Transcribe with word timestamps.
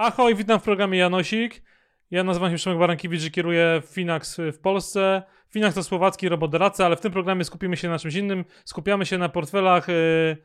Ahoj, 0.00 0.34
witam 0.34 0.60
w 0.60 0.62
programie 0.62 0.98
Janosik. 0.98 1.62
Ja 2.10 2.24
nazywam 2.24 2.50
się 2.50 2.56
Przemek 2.56 2.78
Barankiewicz 2.78 3.24
i 3.24 3.30
kieruję 3.30 3.82
Finax 3.86 4.36
w 4.52 4.58
Polsce. 4.58 5.22
Finax 5.50 5.74
to 5.74 5.84
słowacki 5.84 6.28
robotdoradca, 6.28 6.86
ale 6.86 6.96
w 6.96 7.00
tym 7.00 7.12
programie 7.12 7.44
skupimy 7.44 7.76
się 7.76 7.88
na 7.88 7.98
czymś 7.98 8.14
innym. 8.14 8.44
Skupiamy 8.64 9.06
się 9.06 9.18
na 9.18 9.28
portfelach 9.28 9.88
y, 9.88 10.36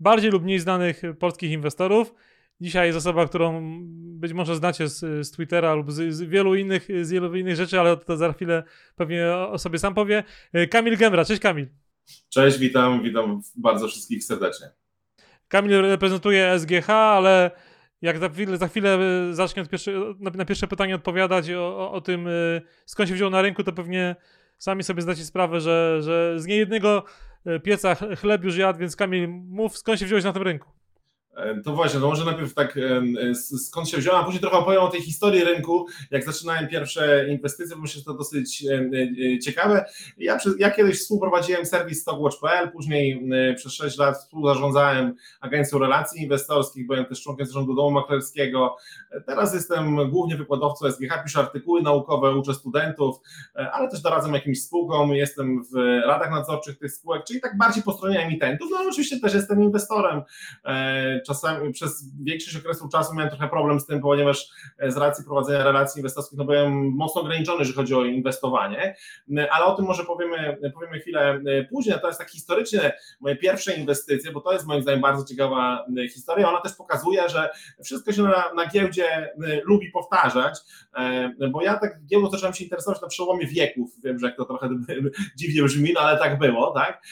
bardziej 0.00 0.30
lub 0.30 0.42
mniej 0.42 0.58
znanych 0.58 1.02
polskich 1.18 1.50
inwestorów. 1.50 2.14
Dzisiaj 2.60 2.86
jest 2.86 2.98
osoba, 2.98 3.26
którą 3.26 3.80
być 3.94 4.32
może 4.32 4.56
znacie 4.56 4.88
z, 4.88 5.26
z 5.26 5.30
Twittera 5.30 5.74
lub 5.74 5.92
z, 5.92 6.14
z, 6.14 6.22
wielu 6.22 6.54
innych, 6.54 6.88
z 7.02 7.10
wielu 7.10 7.34
innych 7.34 7.56
rzeczy, 7.56 7.80
ale 7.80 7.96
to 7.96 8.16
za 8.16 8.32
chwilę 8.32 8.62
pewnie 8.96 9.26
o 9.36 9.58
sobie 9.58 9.78
sam 9.78 9.94
powie. 9.94 10.24
Y, 10.56 10.68
Kamil 10.68 10.96
Gemra, 10.96 11.24
cześć 11.24 11.40
Kamil. 11.40 11.68
Cześć, 12.28 12.58
witam, 12.58 13.02
witam 13.02 13.40
bardzo 13.56 13.88
wszystkich 13.88 14.24
serdecznie. 14.24 14.66
Kamil 15.48 15.82
reprezentuje 15.82 16.58
SGH, 16.58 16.90
ale 16.90 17.50
jak 18.02 18.18
za 18.18 18.28
chwilę, 18.28 18.56
za 18.56 18.68
chwilę 18.68 18.98
pierwszy, 19.70 20.00
na, 20.18 20.44
pierwsze 20.44 20.66
pytanie 20.66 20.94
odpowiadać 20.94 21.50
o, 21.50 21.78
o, 21.78 21.92
o, 21.92 22.00
tym, 22.00 22.26
y, 22.26 22.62
skąd 22.86 23.08
się 23.08 23.14
wziął 23.14 23.30
na 23.30 23.42
rynku, 23.42 23.64
to 23.64 23.72
pewnie 23.72 24.16
sami 24.58 24.82
sobie 24.82 25.02
zdacie 25.02 25.24
sprawę, 25.24 25.60
że, 25.60 26.02
że 26.02 26.34
z 26.40 26.46
niejednego 26.46 27.04
y, 27.46 27.60
pieca 27.60 27.94
chleb 27.94 28.44
już 28.44 28.56
jadł, 28.56 28.78
więc 28.78 28.96
Kamil, 28.96 29.28
mów 29.28 29.78
skąd 29.78 30.00
się 30.00 30.06
wziąłeś 30.06 30.24
na 30.24 30.32
tym 30.32 30.42
rynku. 30.42 30.70
E, 31.36 31.60
to 31.60 31.72
właśnie, 31.72 32.00
to 32.00 32.08
może 32.08 32.24
najpierw 32.24 32.54
tak 32.54 32.76
e, 32.76 33.34
skąd 33.34 33.88
się 33.88 33.96
wziąłem, 33.96 34.20
a 34.20 34.24
później 34.24 34.40
trochę 34.40 34.56
opowiem 34.56 34.82
o 34.82 34.88
tej 34.88 35.02
historii 35.02 35.44
rynku, 35.44 35.86
jak 36.10 36.24
zaczynałem 36.24 36.68
pierwsze 36.68 37.28
inwestycje, 37.28 37.76
bo 37.76 37.82
myślę, 37.82 37.98
że 37.98 38.04
to 38.04 38.14
dosyć 38.14 38.64
e, 38.64 39.38
ciekawe. 39.38 39.84
Ja, 40.18 40.38
ja 40.58 40.70
kiedyś 40.70 40.98
współprowadziłem 40.98 41.66
serwis 41.66 42.00
stockwatch.pl, 42.00 42.70
później 42.70 43.28
przez 43.56 43.72
6 43.72 43.98
lat 43.98 44.16
współzarządzałem 44.16 45.14
agencją 45.40 45.78
relacji 45.78 46.22
inwestorskich, 46.22 46.86
byłem 46.86 47.04
też 47.04 47.22
członkiem 47.22 47.46
zarządu 47.46 47.74
domu 47.74 47.90
maklerskiego. 47.90 48.76
Teraz 49.26 49.54
jestem 49.54 50.10
głównie 50.10 50.36
wykładowcą 50.36 50.92
SGH, 50.92 51.24
piszę 51.24 51.38
artykuły 51.38 51.82
naukowe, 51.82 52.36
uczę 52.36 52.54
studentów, 52.54 53.16
ale 53.72 53.90
też 53.90 54.00
doradzam 54.00 54.34
jakimś 54.34 54.62
spółkom, 54.62 55.12
jestem 55.12 55.64
w 55.64 55.76
radach 56.06 56.30
nadzorczych 56.30 56.78
tych 56.78 56.92
spółek, 56.92 57.24
czyli 57.24 57.40
tak 57.40 57.58
bardziej 57.58 57.82
po 57.82 57.92
stronie 57.92 58.20
emitentów, 58.26 58.68
no 58.70 58.78
oczywiście 58.88 59.20
też 59.20 59.34
jestem 59.34 59.62
inwestorem 59.62 60.22
czasami 61.26 61.72
przez 61.72 62.14
większość 62.22 62.56
okresu 62.56 62.88
czasu 62.88 63.14
miałem 63.14 63.30
trochę 63.30 63.48
problem 63.48 63.80
z 63.80 63.86
tym, 63.86 64.00
ponieważ 64.00 64.48
e, 64.78 64.90
z 64.90 64.96
racji 64.96 65.24
prowadzenia 65.24 65.64
relacji 65.64 65.98
inwestorskich 65.98 66.38
no 66.38 66.44
byłem 66.44 66.90
mocno 66.90 67.20
ograniczony, 67.20 67.58
jeżeli 67.58 67.76
chodzi 67.76 67.94
o 67.94 68.04
inwestowanie, 68.04 68.96
ale 69.50 69.64
o 69.64 69.74
tym 69.74 69.84
może 69.84 70.04
powiemy, 70.04 70.58
powiemy 70.74 71.00
chwilę 71.00 71.40
e, 71.46 71.64
później, 71.64 71.94
natomiast 71.94 72.18
tak 72.18 72.30
historycznie 72.30 72.92
moje 73.20 73.36
pierwsze 73.36 73.74
inwestycje, 73.74 74.32
bo 74.32 74.40
to 74.40 74.52
jest 74.52 74.66
moim 74.66 74.82
zdaniem 74.82 75.00
bardzo 75.00 75.24
ciekawa 75.24 75.86
historia, 76.14 76.48
ona 76.48 76.60
też 76.60 76.72
pokazuje, 76.72 77.28
że 77.28 77.50
wszystko 77.84 78.12
się 78.12 78.22
na, 78.22 78.52
na 78.56 78.66
giełdzie 78.66 79.34
lubi 79.64 79.90
powtarzać, 79.90 80.58
e, 80.96 81.48
bo 81.50 81.62
ja 81.62 81.78
tak 81.78 82.06
giełdą 82.06 82.30
zacząłem 82.30 82.54
się 82.54 82.64
interesować 82.64 83.02
na 83.02 83.08
przełomie 83.08 83.46
wieków, 83.46 83.90
wiem, 84.04 84.18
że 84.18 84.26
jak 84.26 84.36
to 84.36 84.44
trochę 84.44 84.68
dziwnie 85.38 85.62
brzmi, 85.62 85.92
no 85.94 86.00
ale 86.00 86.18
tak 86.18 86.38
było, 86.38 86.70
tak, 86.70 87.02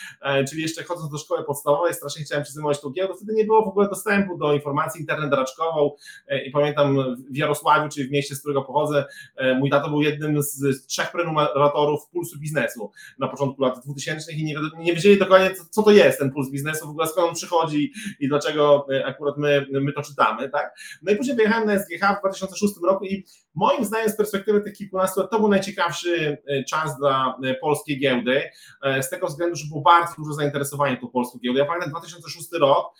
czyli 0.50 0.62
jeszcze 0.62 0.84
chodząc 0.84 1.10
do 1.10 1.18
szkoły 1.18 1.44
podstawowej 1.44 1.94
strasznie 1.94 2.24
chciałem 2.24 2.44
się 2.44 2.52
zajmować 2.52 2.80
tą 2.80 2.90
giełdą, 2.90 3.14
wtedy 3.14 3.32
nie 3.34 3.44
było 3.44 3.64
w 3.64 3.68
ogóle 3.68 3.88
dostępu 4.02 4.38
do 4.38 4.52
informacji, 4.52 5.00
internet 5.00 5.32
raczkował 5.34 5.96
e, 6.28 6.44
i 6.44 6.50
pamiętam 6.50 6.96
w 7.30 7.36
Jarosławiu, 7.36 7.88
czyli 7.88 8.08
w 8.08 8.10
mieście, 8.10 8.34
z 8.34 8.40
którego 8.40 8.62
pochodzę, 8.62 9.04
e, 9.36 9.54
mój 9.54 9.70
tato 9.70 9.88
był 9.88 10.02
jednym 10.02 10.42
z 10.42 10.86
trzech 10.86 11.12
prenumeratorów 11.12 12.08
Pulsu 12.12 12.38
Biznesu 12.38 12.90
na 13.18 13.28
początku 13.28 13.62
lat 13.62 13.80
2000 13.84 14.32
i 14.32 14.44
nie, 14.44 14.54
nie 14.78 14.94
wiedzieli 14.94 15.18
dokładnie, 15.18 15.50
co, 15.70 15.82
to 15.82 15.90
jest 15.90 16.18
ten 16.18 16.32
Puls 16.32 16.50
Biznesu, 16.50 16.86
w 16.86 16.90
ogóle 16.90 17.06
skąd 17.06 17.28
on 17.28 17.34
przychodzi 17.34 17.92
i 18.20 18.28
dlaczego 18.28 18.86
e, 18.92 19.06
akurat 19.06 19.38
my, 19.38 19.66
my 19.70 19.92
to 19.92 20.02
czytamy, 20.02 20.50
tak? 20.50 20.74
No 21.02 21.12
i 21.12 21.16
później 21.16 21.36
wyjechałem 21.36 21.66
na 21.66 21.78
SGH 21.78 22.16
w 22.18 22.20
2006 22.20 22.74
roku 22.84 23.04
i 23.04 23.24
moim 23.54 23.84
zdaniem 23.84 24.08
z 24.08 24.16
perspektywy 24.16 24.60
tych 24.60 24.72
kilkunastu 24.72 25.20
lat 25.20 25.30
to 25.30 25.40
był 25.40 25.48
najciekawszy 25.48 26.38
czas 26.70 26.98
dla 26.98 27.36
polskiej 27.60 27.98
giełdy, 27.98 28.42
z 29.00 29.10
tego 29.10 29.26
względu, 29.26 29.56
że 29.56 29.64
było 29.68 29.80
bardzo 29.80 30.14
duże 30.18 30.34
zainteresowanie 30.34 30.96
tą 30.96 31.08
polską 31.08 31.38
giełdą. 31.38 31.58
Ja 31.58 31.66
pamiętam 31.66 31.90
2006 31.90 32.48
rok, 32.60 32.94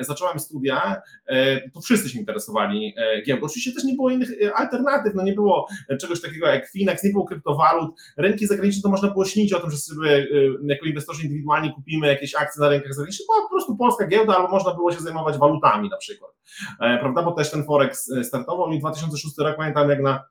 zacząłem 0.00 0.38
studia, 0.40 1.02
e, 1.26 1.70
to 1.70 1.80
wszyscy 1.80 2.08
się 2.08 2.18
interesowali 2.18 2.94
e, 2.96 3.22
giełdą. 3.22 3.46
Oczywiście 3.46 3.72
też 3.72 3.84
nie 3.84 3.94
było 3.94 4.10
innych 4.10 4.28
e, 4.42 4.54
alternatyw, 4.54 5.14
no 5.14 5.22
nie 5.22 5.32
było 5.32 5.68
czegoś 6.00 6.20
takiego 6.20 6.46
jak 6.46 6.68
Finex, 6.70 7.04
nie 7.04 7.10
było 7.10 7.24
kryptowalut, 7.24 7.90
rynki 8.16 8.46
zagraniczne 8.46 8.82
to 8.82 8.88
można 8.88 9.10
było 9.10 9.24
śnić 9.24 9.52
o 9.52 9.60
tym, 9.60 9.70
że 9.70 9.76
sobie 9.76 10.26
jako 10.62 10.86
inwestorzy 10.86 11.22
indywidualni 11.22 11.72
kupimy 11.74 12.06
jakieś 12.06 12.34
akcje 12.34 12.60
na 12.60 12.68
rynkach 12.68 12.94
zagranicznych, 12.94 13.26
była 13.26 13.42
po 13.42 13.48
prostu 13.48 13.76
polska 13.76 14.06
giełda, 14.06 14.36
albo 14.36 14.48
można 14.48 14.74
było 14.74 14.92
się 14.92 15.00
zajmować 15.00 15.38
walutami 15.38 15.88
na 15.88 15.96
przykład, 15.96 16.30
prawda, 16.78 17.22
bo 17.22 17.32
też 17.32 17.50
ten 17.50 17.64
Forex 17.64 18.10
startował 18.22 18.72
i 18.72 18.78
2006 18.78 19.34
rok 19.38 19.56
pamiętam 19.56 19.90
jak 19.90 20.02
na 20.02 20.24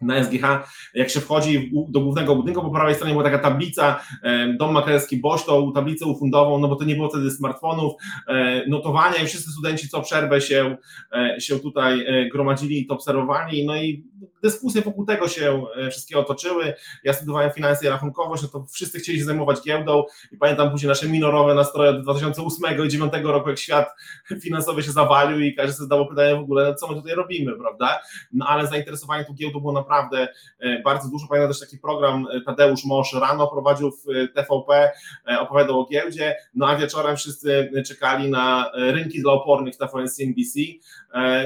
na 0.00 0.24
SGH, 0.24 0.44
jak 0.94 1.10
się 1.10 1.20
wchodzi 1.20 1.72
do 1.88 2.00
głównego 2.00 2.36
budynku, 2.36 2.62
po 2.62 2.70
prawej 2.70 2.94
stronie 2.94 3.12
była 3.12 3.24
taka 3.24 3.38
tablica, 3.38 4.00
dom 4.58 4.72
maklerski 4.72 5.16
Boś, 5.16 5.40
tablicę 5.74 6.06
ufundową, 6.06 6.58
no 6.58 6.68
bo 6.68 6.76
to 6.76 6.84
nie 6.84 6.94
było 6.94 7.08
wtedy 7.08 7.30
smartfonów, 7.30 7.92
e, 8.28 8.66
notowania 8.68 9.16
i 9.16 9.26
wszyscy 9.26 9.50
studenci 9.50 9.88
co 9.88 10.02
przerwę 10.02 10.40
się, 10.40 10.76
e, 11.12 11.40
się 11.40 11.58
tutaj 11.58 12.06
e, 12.06 12.28
gromadzili 12.28 12.80
i 12.80 12.86
to 12.86 12.94
obserwowali, 12.94 13.66
no 13.66 13.76
i 13.76 14.04
dyskusje 14.42 14.82
wokół 14.82 15.06
tego 15.06 15.28
się 15.28 15.64
wszystkie 15.90 16.18
otoczyły. 16.18 16.74
Ja 17.04 17.12
studiowałem 17.12 17.50
finanse 17.50 17.86
i 17.86 17.88
rachunkowość, 17.88 18.42
no 18.42 18.48
to 18.48 18.66
wszyscy 18.72 18.98
chcieli 18.98 19.18
się 19.18 19.24
zajmować 19.24 19.62
giełdą 19.62 20.04
i 20.32 20.36
pamiętam 20.36 20.70
później 20.70 20.88
nasze 20.88 21.08
minorowe 21.08 21.54
nastroje 21.54 21.90
od 21.90 22.02
2008 22.02 22.72
i 22.72 22.74
2009 22.74 23.12
roku, 23.24 23.48
jak 23.48 23.58
świat 23.58 23.88
finansowy 24.44 24.82
się 24.82 24.92
zawalił 24.92 25.40
i 25.40 25.54
każdy 25.54 25.72
sobie 25.72 25.84
zadawał 25.84 26.08
pytanie 26.08 26.36
w 26.36 26.38
ogóle, 26.38 26.74
co 26.74 26.88
my 26.88 26.94
tutaj 26.94 27.14
robimy, 27.14 27.52
prawda? 27.56 28.00
No 28.32 28.46
ale 28.46 28.66
zainteresowanie 28.66 29.24
tą 29.24 29.34
giełdą 29.34 29.60
było 29.60 29.72
naprawdę 29.72 29.89
naprawdę 29.90 30.28
e, 30.60 30.82
bardzo 30.82 31.08
dużo. 31.08 31.26
Pamiętam 31.28 31.50
też 31.50 31.60
taki 31.60 31.78
program 31.78 32.26
e, 32.32 32.40
Tadeusz 32.40 32.84
Mosz 32.84 33.12
rano 33.12 33.46
prowadził 33.46 33.90
w 33.90 34.10
e, 34.10 34.28
TVP, 34.28 34.90
opowiadał 35.40 35.80
o 35.80 35.86
giełdzie, 35.86 36.36
no 36.54 36.68
a 36.68 36.76
wieczorem 36.76 37.16
wszyscy 37.16 37.70
czekali 37.86 38.30
na 38.30 38.70
rynki 38.74 39.22
dla 39.22 39.32
opornych 39.32 39.74
w 39.74 39.78
TVN 39.78 40.08
CNBC. 40.08 40.60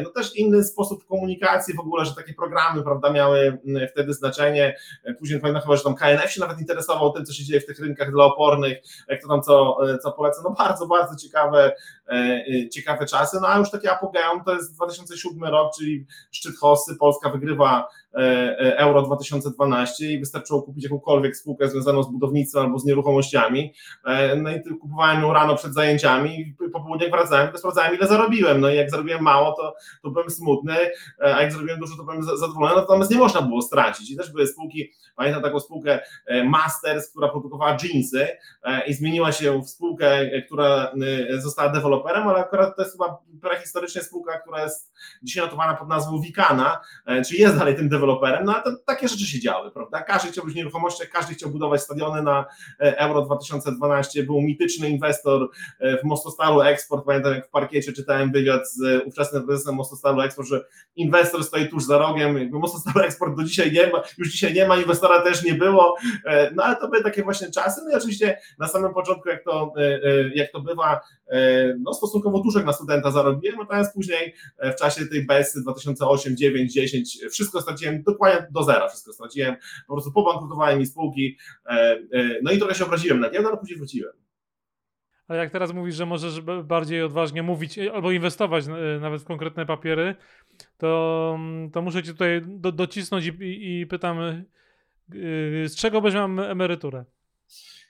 No 0.02 0.10
też 0.10 0.36
inny 0.36 0.64
sposób 0.64 1.06
komunikacji 1.06 1.74
w 1.74 1.80
ogóle, 1.80 2.04
że 2.04 2.14
takie 2.14 2.34
programy, 2.34 2.82
prawda, 2.82 3.10
miały 3.10 3.58
wtedy 3.92 4.14
znaczenie. 4.14 4.76
Później 5.18 5.40
pamiętam 5.40 5.62
chyba, 5.62 5.76
że 5.76 5.82
tam 5.82 5.94
KNF 5.94 6.30
się 6.30 6.40
nawet 6.40 6.60
interesował 6.60 7.12
tym, 7.12 7.24
co 7.24 7.32
się 7.32 7.44
dzieje 7.44 7.60
w 7.60 7.66
tych 7.66 7.78
rynkach 7.78 8.10
dla 8.10 8.24
opornych, 8.24 8.78
kto 9.18 9.28
tam 9.28 9.42
co, 9.42 9.76
co 10.02 10.12
poleca. 10.12 10.40
No 10.44 10.50
bardzo, 10.58 10.86
bardzo 10.86 11.16
ciekawe, 11.16 11.72
ciekawe 12.72 13.06
czasy. 13.06 13.38
No 13.40 13.48
a 13.48 13.58
już 13.58 13.70
takie 13.70 13.92
apogeum 13.92 14.44
to 14.44 14.54
jest 14.54 14.74
2007 14.74 15.44
rok, 15.44 15.72
czyli 15.78 16.06
szczyt 16.30 16.56
Hossy, 16.56 16.96
Polska 16.96 17.30
wygrywa 17.30 17.88
E, 18.14 18.76
Euro 18.78 19.02
2012 19.02 20.12
i 20.12 20.18
wystarczyło 20.18 20.62
kupić 20.62 20.84
jakąkolwiek 20.84 21.36
spółkę 21.36 21.68
związaną 21.68 22.02
z 22.02 22.12
budownictwem 22.12 22.62
albo 22.62 22.78
z 22.78 22.84
nieruchomościami. 22.84 23.72
E, 24.04 24.36
no 24.36 24.50
i 24.50 24.62
kupowałem 24.80 25.22
ją 25.22 25.32
rano 25.32 25.56
przed 25.56 25.74
zajęciami 25.74 26.54
po 26.72 26.80
południu 26.80 27.06
jak 27.06 27.12
wracałem, 27.14 27.52
to 27.52 27.58
sprawdzałem 27.58 27.94
ile 27.94 28.06
zarobiłem. 28.06 28.60
No 28.60 28.70
i 28.70 28.76
jak 28.76 28.90
zarobiłem 28.90 29.22
mało, 29.22 29.52
to, 29.54 29.74
to 30.02 30.10
byłem 30.10 30.30
smutny, 30.30 30.74
e, 30.74 31.34
a 31.36 31.42
jak 31.42 31.52
zarobiłem 31.52 31.80
dużo, 31.80 31.96
to 31.96 32.04
byłem 32.04 32.22
zadowolony, 32.22 32.76
natomiast 32.76 33.10
nie 33.10 33.18
można 33.18 33.42
było 33.42 33.62
stracić. 33.62 34.10
I 34.10 34.16
też 34.16 34.32
były 34.32 34.46
spółki, 34.46 34.92
pamiętam 35.16 35.42
taką 35.42 35.60
spółkę 35.60 36.00
Masters, 36.44 37.10
która 37.10 37.28
produkowała 37.28 37.76
jeansy 37.82 38.28
i 38.86 38.94
zmieniła 38.94 39.32
się 39.32 39.62
w 39.62 39.68
spółkę, 39.68 40.40
która 40.46 40.92
została 41.38 41.68
deweloperem, 41.68 42.28
ale 42.28 42.38
akurat 42.38 42.76
to 42.76 42.82
jest 42.82 42.92
chyba 42.92 43.18
prehistorycznie 43.40 44.02
spółka, 44.02 44.38
która 44.38 44.62
jest 44.62 44.92
dzisiaj 45.22 45.44
notowana 45.44 45.74
pod 45.74 45.88
nazwą 45.88 46.20
Wikana, 46.20 46.80
czyli 47.28 47.40
jest 47.40 47.58
dalej 47.58 47.76
tym 47.76 47.88
deweloperem, 47.88 48.44
no 48.44 48.54
ale 48.54 48.62
to, 48.62 48.70
takie 48.86 49.08
rzeczy 49.08 49.26
się 49.26 49.40
działy, 49.40 49.70
prawda? 49.70 50.02
Każdy 50.02 50.28
chciał 50.32 50.44
być 50.44 50.54
nieruchomości, 50.54 51.02
każdy 51.12 51.34
chciał 51.34 51.50
budować 51.50 51.82
stadiony 51.82 52.22
na 52.22 52.44
e, 52.80 52.98
Euro 52.98 53.22
2012, 53.22 54.22
był 54.22 54.40
mityczny 54.40 54.90
inwestor 54.90 55.48
e, 55.80 55.98
w 55.98 56.04
Mostostalu 56.04 56.60
Export, 56.60 57.04
pamiętam 57.06 57.34
jak 57.34 57.46
w 57.46 57.50
parkiecie 57.50 57.92
czytałem 57.92 58.32
wywiad 58.32 58.70
z 58.70 59.06
ówczesnym 59.06 59.43
prezesem 59.46 59.74
Mostostalu 59.74 60.20
Export, 60.20 60.48
że 60.48 60.64
inwestor 60.96 61.44
stoi 61.44 61.68
tuż 61.68 61.84
za 61.84 61.98
rogiem, 61.98 62.38
jakby 62.38 62.58
Mostostalu 62.58 63.06
Export 63.06 63.36
do 63.36 63.44
dzisiaj 63.44 63.72
nie 63.72 63.86
ma, 63.86 64.02
już 64.18 64.30
dzisiaj 64.30 64.54
nie 64.54 64.68
ma, 64.68 64.76
inwestora 64.76 65.22
też 65.22 65.44
nie 65.44 65.54
było, 65.54 65.96
e, 66.24 66.50
no 66.54 66.64
ale 66.64 66.76
to 66.76 66.88
były 66.88 67.02
takie 67.02 67.22
właśnie 67.22 67.50
czasy, 67.50 67.80
no 67.84 67.90
i 67.90 67.94
oczywiście 67.94 68.38
na 68.58 68.68
samym 68.68 68.94
początku, 68.94 69.28
jak 69.28 69.44
to, 69.44 69.72
jak 70.34 70.52
to 70.52 70.60
bywa, 70.60 71.00
no 71.78 71.94
stosunkowo 71.94 72.40
dużo 72.40 72.60
na 72.60 72.72
studenta 72.72 73.10
zarobiłem, 73.10 73.58
natomiast 73.58 73.94
później 73.94 74.34
w 74.62 74.74
czasie 74.74 75.06
tej 75.06 75.26
BES 75.26 75.62
2008, 75.62 76.36
9, 76.36 76.72
10 76.72 77.18
wszystko 77.30 77.60
straciłem 77.60 78.02
dokładnie 78.02 78.46
do 78.50 78.62
zera 78.62 78.88
wszystko 78.88 79.12
straciłem, 79.12 79.56
po 79.86 79.94
prostu 79.94 80.12
pobankrutowałem 80.12 80.78
mi 80.78 80.86
spółki, 80.86 81.36
e, 81.66 81.70
e, 81.70 81.98
no 82.42 82.52
i 82.52 82.58
trochę 82.58 82.74
się 82.74 82.84
obraziłem 82.84 83.20
na 83.20 83.30
giełdę, 83.30 83.48
ale 83.48 83.58
później 83.58 83.78
wróciłem. 83.78 84.12
A 85.28 85.34
jak 85.34 85.50
teraz 85.50 85.72
mówisz, 85.72 85.94
że 85.94 86.06
możesz 86.06 86.40
bardziej 86.64 87.02
odważnie 87.02 87.42
mówić 87.42 87.78
albo 87.78 88.10
inwestować 88.10 88.64
e, 88.68 89.00
nawet 89.00 89.22
w 89.22 89.24
konkretne 89.24 89.66
papiery, 89.66 90.16
to, 90.78 91.38
to 91.72 91.82
muszę 91.82 92.02
cię 92.02 92.12
tutaj 92.12 92.42
do, 92.46 92.72
docisnąć 92.72 93.26
i, 93.26 93.80
i, 93.80 93.86
pytam, 93.86 94.44
z 95.64 95.76
czego 95.76 96.00
będziesz 96.00 96.18
miał 96.18 96.50
emeryturę? 96.50 97.04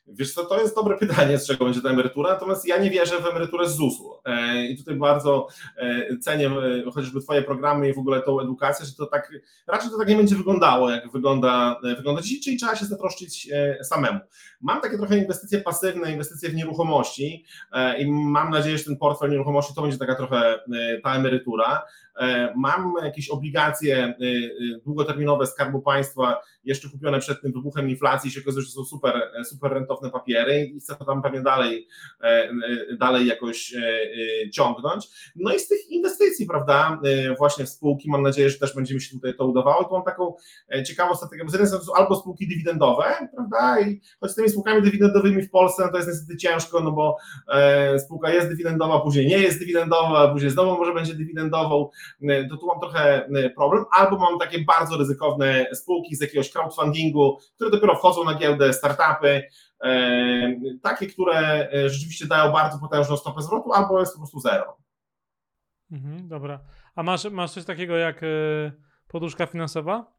Wiesz 0.07 0.35
co, 0.35 0.45
to 0.45 0.61
jest 0.61 0.75
dobre 0.75 0.97
pytanie, 0.97 1.39
z 1.39 1.47
czego 1.47 1.65
będzie 1.65 1.81
ta 1.81 1.89
emerytura, 1.89 2.31
natomiast 2.31 2.69
ja 2.69 2.79
nie 2.79 2.91
wierzę 2.91 3.21
w 3.21 3.27
emeryturę 3.27 3.69
z 3.69 3.77
ZUS-u 3.77 4.15
e, 4.25 4.67
i 4.67 4.79
tutaj 4.79 4.95
bardzo 4.95 5.49
e, 5.77 6.17
cenię 6.17 6.47
e, 6.47 6.91
chociażby 6.91 7.21
Twoje 7.21 7.43
programy 7.43 7.89
i 7.89 7.95
w 7.95 7.99
ogóle 7.99 8.23
tą 8.23 8.41
edukację, 8.41 8.87
że 8.87 8.93
to 8.93 9.07
tak, 9.07 9.33
raczej 9.67 9.91
to 9.91 9.99
tak 9.99 10.09
nie 10.09 10.17
będzie 10.17 10.37
wyglądało, 10.37 10.91
jak 10.91 11.13
wygląda, 11.13 11.81
wygląda 11.97 12.23
dziś, 12.23 12.45
czyli 12.45 12.57
trzeba 12.57 12.77
się 12.77 12.87
zatroszczyć 12.87 13.49
samemu. 13.83 14.21
Mam 14.61 14.81
takie 14.81 14.99
trochę 14.99 15.19
inwestycje 15.19 15.61
pasywne, 15.61 16.13
inwestycje 16.13 16.49
w 16.49 16.55
nieruchomości 16.55 17.45
i 17.99 18.13
mam 18.13 18.51
nadzieję, 18.51 18.79
że 18.79 18.85
ten 18.85 18.97
portfel 18.97 19.31
nieruchomości 19.31 19.75
to 19.75 19.83
będzie 19.83 19.99
taka 19.99 20.15
trochę 20.15 20.59
ta 21.03 21.15
emerytura. 21.15 21.83
Mam 22.57 22.95
jakieś 23.05 23.29
obligacje 23.29 24.15
długoterminowe 24.85 25.47
Skarbu 25.47 25.81
Państwa, 25.81 26.41
jeszcze 26.65 26.89
kupione 26.89 27.19
przed 27.19 27.43
tym 27.43 27.53
wybuchem 27.53 27.91
inflacji, 27.91 28.31
się 28.31 28.41
okazuje, 28.41 28.65
że 28.65 28.73
są 28.73 28.85
super, 28.85 29.31
super 29.45 29.73
rentowne 29.73 29.94
papiery 30.13 30.65
i 30.65 30.81
chcę 30.81 30.97
to 30.97 31.05
tam 31.05 31.23
pewnie 31.23 31.41
dalej, 31.41 31.89
e, 32.21 32.27
e, 32.27 32.51
dalej 32.97 33.27
jakoś 33.27 33.75
e, 33.75 34.51
ciągnąć. 34.51 35.09
No 35.37 35.55
i 35.55 35.61
z 35.61 35.69
tych 35.69 35.91
inwestycji, 35.91 36.47
prawda, 36.47 37.01
właśnie 37.39 37.65
w 37.65 37.69
spółki, 37.69 38.11
mam 38.11 38.23
nadzieję, 38.23 38.51
że 38.51 38.59
też 38.59 38.75
będzie 38.75 38.95
mi 38.95 39.01
się 39.01 39.11
tutaj 39.11 39.35
to 39.37 39.47
udawało. 39.47 39.85
Tu 39.85 39.95
mam 39.95 40.05
taką 40.05 40.35
ciekawą 40.87 41.15
strategię, 41.15 41.49
z 41.49 41.53
jednej 41.53 41.69
strony 41.69 41.85
albo 41.97 42.17
spółki 42.17 42.49
dywidendowe, 42.49 43.05
prawda, 43.35 43.81
i 43.81 44.01
choć 44.21 44.31
z 44.31 44.35
tymi 44.35 44.49
spółkami 44.49 44.83
dywidendowymi 44.83 45.43
w 45.43 45.51
Polsce 45.51 45.83
no 45.85 45.91
to 45.91 45.97
jest 45.97 46.09
niestety 46.09 46.37
ciężko, 46.37 46.81
no 46.81 46.93
bo 46.93 47.17
spółka 47.99 48.31
jest 48.31 48.49
dywidendowa, 48.49 49.01
później 49.01 49.27
nie 49.27 49.39
jest 49.39 49.59
dywidendowa, 49.59 50.29
później 50.29 50.51
znowu 50.51 50.79
może 50.79 50.95
będzie 50.95 51.15
dywidendową, 51.15 51.91
to 52.51 52.57
tu 52.57 52.67
mam 52.67 52.81
trochę 52.81 53.29
problem, 53.57 53.85
albo 53.93 54.19
mam 54.19 54.39
takie 54.39 54.59
bardzo 54.59 54.97
ryzykowne 54.97 55.67
spółki 55.73 56.17
z 56.17 56.21
jakiegoś 56.21 56.51
crowdfundingu, 56.51 57.39
które 57.55 57.71
dopiero 57.71 57.97
wchodzą 57.97 58.25
na 58.25 58.35
giełdę, 58.35 58.73
startupy, 58.73 59.43
takie, 60.83 61.07
które 61.07 61.69
e, 61.73 61.89
rzeczywiście 61.89 62.27
dają 62.27 62.53
bardzo 62.53 62.79
potężną 62.79 63.17
stopę 63.17 63.43
zwrotu, 63.43 63.73
albo 63.73 64.01
jest 64.01 64.13
po 64.13 64.19
prostu 64.19 64.41
zero. 64.41 64.77
Mhm, 65.91 66.29
dobra. 66.29 66.61
A 66.95 67.03
masz, 67.03 67.25
masz 67.25 67.53
coś 67.53 67.65
takiego 67.65 67.97
jak 67.97 68.23
e, 68.23 68.27
poduszka 69.09 69.47
finansowa? 69.47 70.14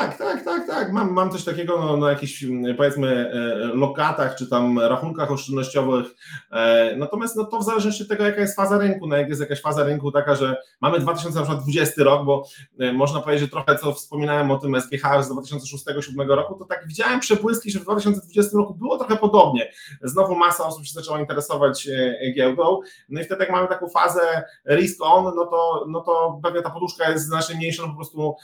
Tak, 0.00 0.18
tak, 0.18 0.44
tak, 0.44 0.66
tak. 0.66 0.92
Mam, 0.92 1.12
mam 1.12 1.30
coś 1.30 1.44
takiego 1.44 1.78
no, 1.78 1.96
na 1.96 2.10
jakichś 2.10 2.44
mm, 2.44 2.76
powiedzmy 2.76 3.30
e, 3.32 3.56
lokatach 3.76 4.36
czy 4.36 4.46
tam 4.46 4.78
rachunkach 4.78 5.30
oszczędnościowych. 5.30 6.06
E, 6.52 6.96
natomiast 6.96 7.36
no, 7.36 7.44
to 7.44 7.58
w 7.58 7.64
zależności 7.64 8.02
od 8.02 8.08
tego, 8.08 8.24
jaka 8.24 8.40
jest 8.40 8.56
faza 8.56 8.78
rynku. 8.78 9.06
No, 9.06 9.16
jak 9.16 9.28
jest 9.28 9.40
jakaś 9.40 9.60
faza 9.60 9.84
rynku 9.84 10.12
taka, 10.12 10.34
że 10.34 10.56
mamy 10.80 11.00
2020 11.00 12.04
rok, 12.04 12.24
bo 12.24 12.46
e, 12.80 12.92
można 12.92 13.20
powiedzieć, 13.20 13.40
że 13.40 13.50
trochę 13.50 13.78
co 13.78 13.92
wspominałem 13.92 14.50
o 14.50 14.58
tym 14.58 14.80
SGH 14.80 15.24
z 15.24 15.30
2006-2007 15.30 16.28
roku, 16.28 16.54
to 16.54 16.64
tak 16.64 16.86
widziałem 16.86 17.20
przebłyski, 17.20 17.70
że 17.70 17.78
w 17.78 17.82
2020 17.82 18.58
roku 18.58 18.74
było 18.74 18.98
trochę 18.98 19.16
podobnie. 19.16 19.72
Znowu 20.02 20.34
masa 20.34 20.66
osób 20.66 20.86
się 20.86 20.92
zaczęła 20.92 21.20
interesować 21.20 21.88
giełdą. 22.36 22.80
No 23.08 23.20
i 23.20 23.24
wtedy 23.24 23.40
jak 23.40 23.52
mamy 23.52 23.68
taką 23.68 23.88
fazę 23.88 24.42
risk 24.68 25.02
on, 25.02 25.24
no 25.36 25.46
to, 25.46 25.84
no 25.88 26.00
to 26.00 26.40
pewnie 26.42 26.62
ta 26.62 26.70
poduszka 26.70 27.10
jest 27.10 27.26
znacznie 27.26 27.56
mniejsza, 27.56 27.82
no 27.82 27.88
po 27.88 27.94
prostu 27.94 28.34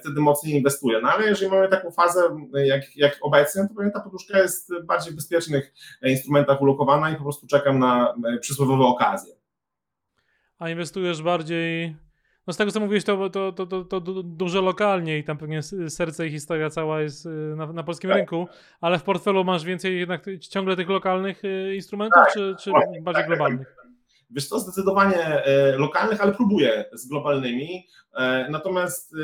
wtedy 0.00 0.20
mocniej 0.38 0.58
inwestuje. 0.58 1.00
No 1.00 1.08
ale 1.08 1.26
jeżeli 1.26 1.50
mamy 1.50 1.68
taką 1.68 1.90
fazę 1.90 2.20
jak, 2.52 2.96
jak 2.96 3.18
obecnie, 3.20 3.62
to 3.68 3.74
pewnie 3.74 3.92
ta 3.92 4.00
poduszka 4.00 4.38
jest 4.38 4.72
bardziej 4.84 5.12
w 5.12 5.16
bezpiecznych 5.16 5.72
instrumentach 6.02 6.62
ulokowana 6.62 7.10
i 7.10 7.16
po 7.16 7.22
prostu 7.22 7.46
czekam 7.46 7.78
na 7.78 8.14
e, 8.34 8.38
przysłowiowe 8.38 8.84
okazje. 8.84 9.34
A 10.58 10.70
inwestujesz 10.70 11.22
bardziej 11.22 11.96
no 12.46 12.52
z 12.52 12.56
tego 12.56 12.70
co 12.70 12.80
mówiłeś, 12.80 13.04
to, 13.04 13.30
to, 13.30 13.52
to, 13.52 13.66
to, 13.66 13.84
to 13.84 14.00
dużo 14.22 14.60
lokalnie 14.60 15.18
i 15.18 15.24
tam 15.24 15.38
pewnie 15.38 15.62
serce 15.88 16.26
i 16.26 16.30
historia 16.30 16.70
cała 16.70 17.00
jest 17.00 17.26
y, 17.26 17.28
na, 17.56 17.72
na 17.72 17.82
polskim 17.82 18.10
tak. 18.10 18.16
rynku, 18.16 18.48
ale 18.80 18.98
w 18.98 19.02
portfelu 19.02 19.44
masz 19.44 19.64
więcej 19.64 19.98
jednak 19.98 20.26
ciągle 20.40 20.76
tych 20.76 20.88
lokalnych 20.88 21.44
y, 21.44 21.74
instrumentów, 21.74 22.22
tak, 22.24 22.32
czy, 22.32 22.54
czy 22.60 22.70
bardziej 22.72 23.04
tak, 23.04 23.14
tak, 23.14 23.26
globalnych? 23.26 23.76
Wiesz 24.30 24.48
co, 24.48 24.60
zdecydowanie 24.60 25.44
e, 25.44 25.76
lokalnych, 25.76 26.20
ale 26.20 26.32
próbuję 26.32 26.84
z 26.92 27.08
globalnymi. 27.08 27.86
E, 28.18 28.48
natomiast 28.50 29.14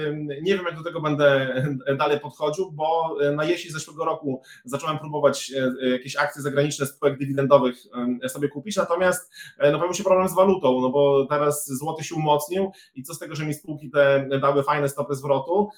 nie 0.43 0.56
wiem, 0.56 0.64
jak 0.64 0.76
do 0.76 0.85
tego 0.85 1.00
będę 1.00 1.55
dalej 1.99 2.20
podchodził, 2.20 2.73
bo 2.73 3.17
e, 3.20 3.32
na 3.32 3.44
jesień 3.44 3.73
zeszłego 3.73 4.05
roku 4.05 4.43
zacząłem 4.64 4.99
próbować 4.99 5.52
jakieś 5.93 6.17
akcje 6.17 6.43
zagraniczne 6.43 6.87
spółek 6.87 7.19
dywidendowych 7.19 7.76
sobie 8.29 8.49
kupić, 8.49 8.76
natomiast 8.76 9.32
no, 9.58 9.73
pojawił 9.73 9.94
się 9.94 10.05
problem 10.05 10.29
z 10.29 10.35
walutą, 10.35 10.81
no 10.81 10.91
bo 10.91 11.26
teraz 11.26 11.69
złoty 11.69 12.05
się 12.05 12.14
umocnił 12.14 12.73
i 12.94 13.02
co 13.02 13.14
z 13.14 13.19
tego, 13.19 13.35
że 13.35 13.46
mi 13.46 13.55
spółki 13.55 13.91
te 13.91 14.29
dały 14.41 14.62
fajne 14.62 14.88
stopy 14.88 15.14
zwrotu, 15.14 15.69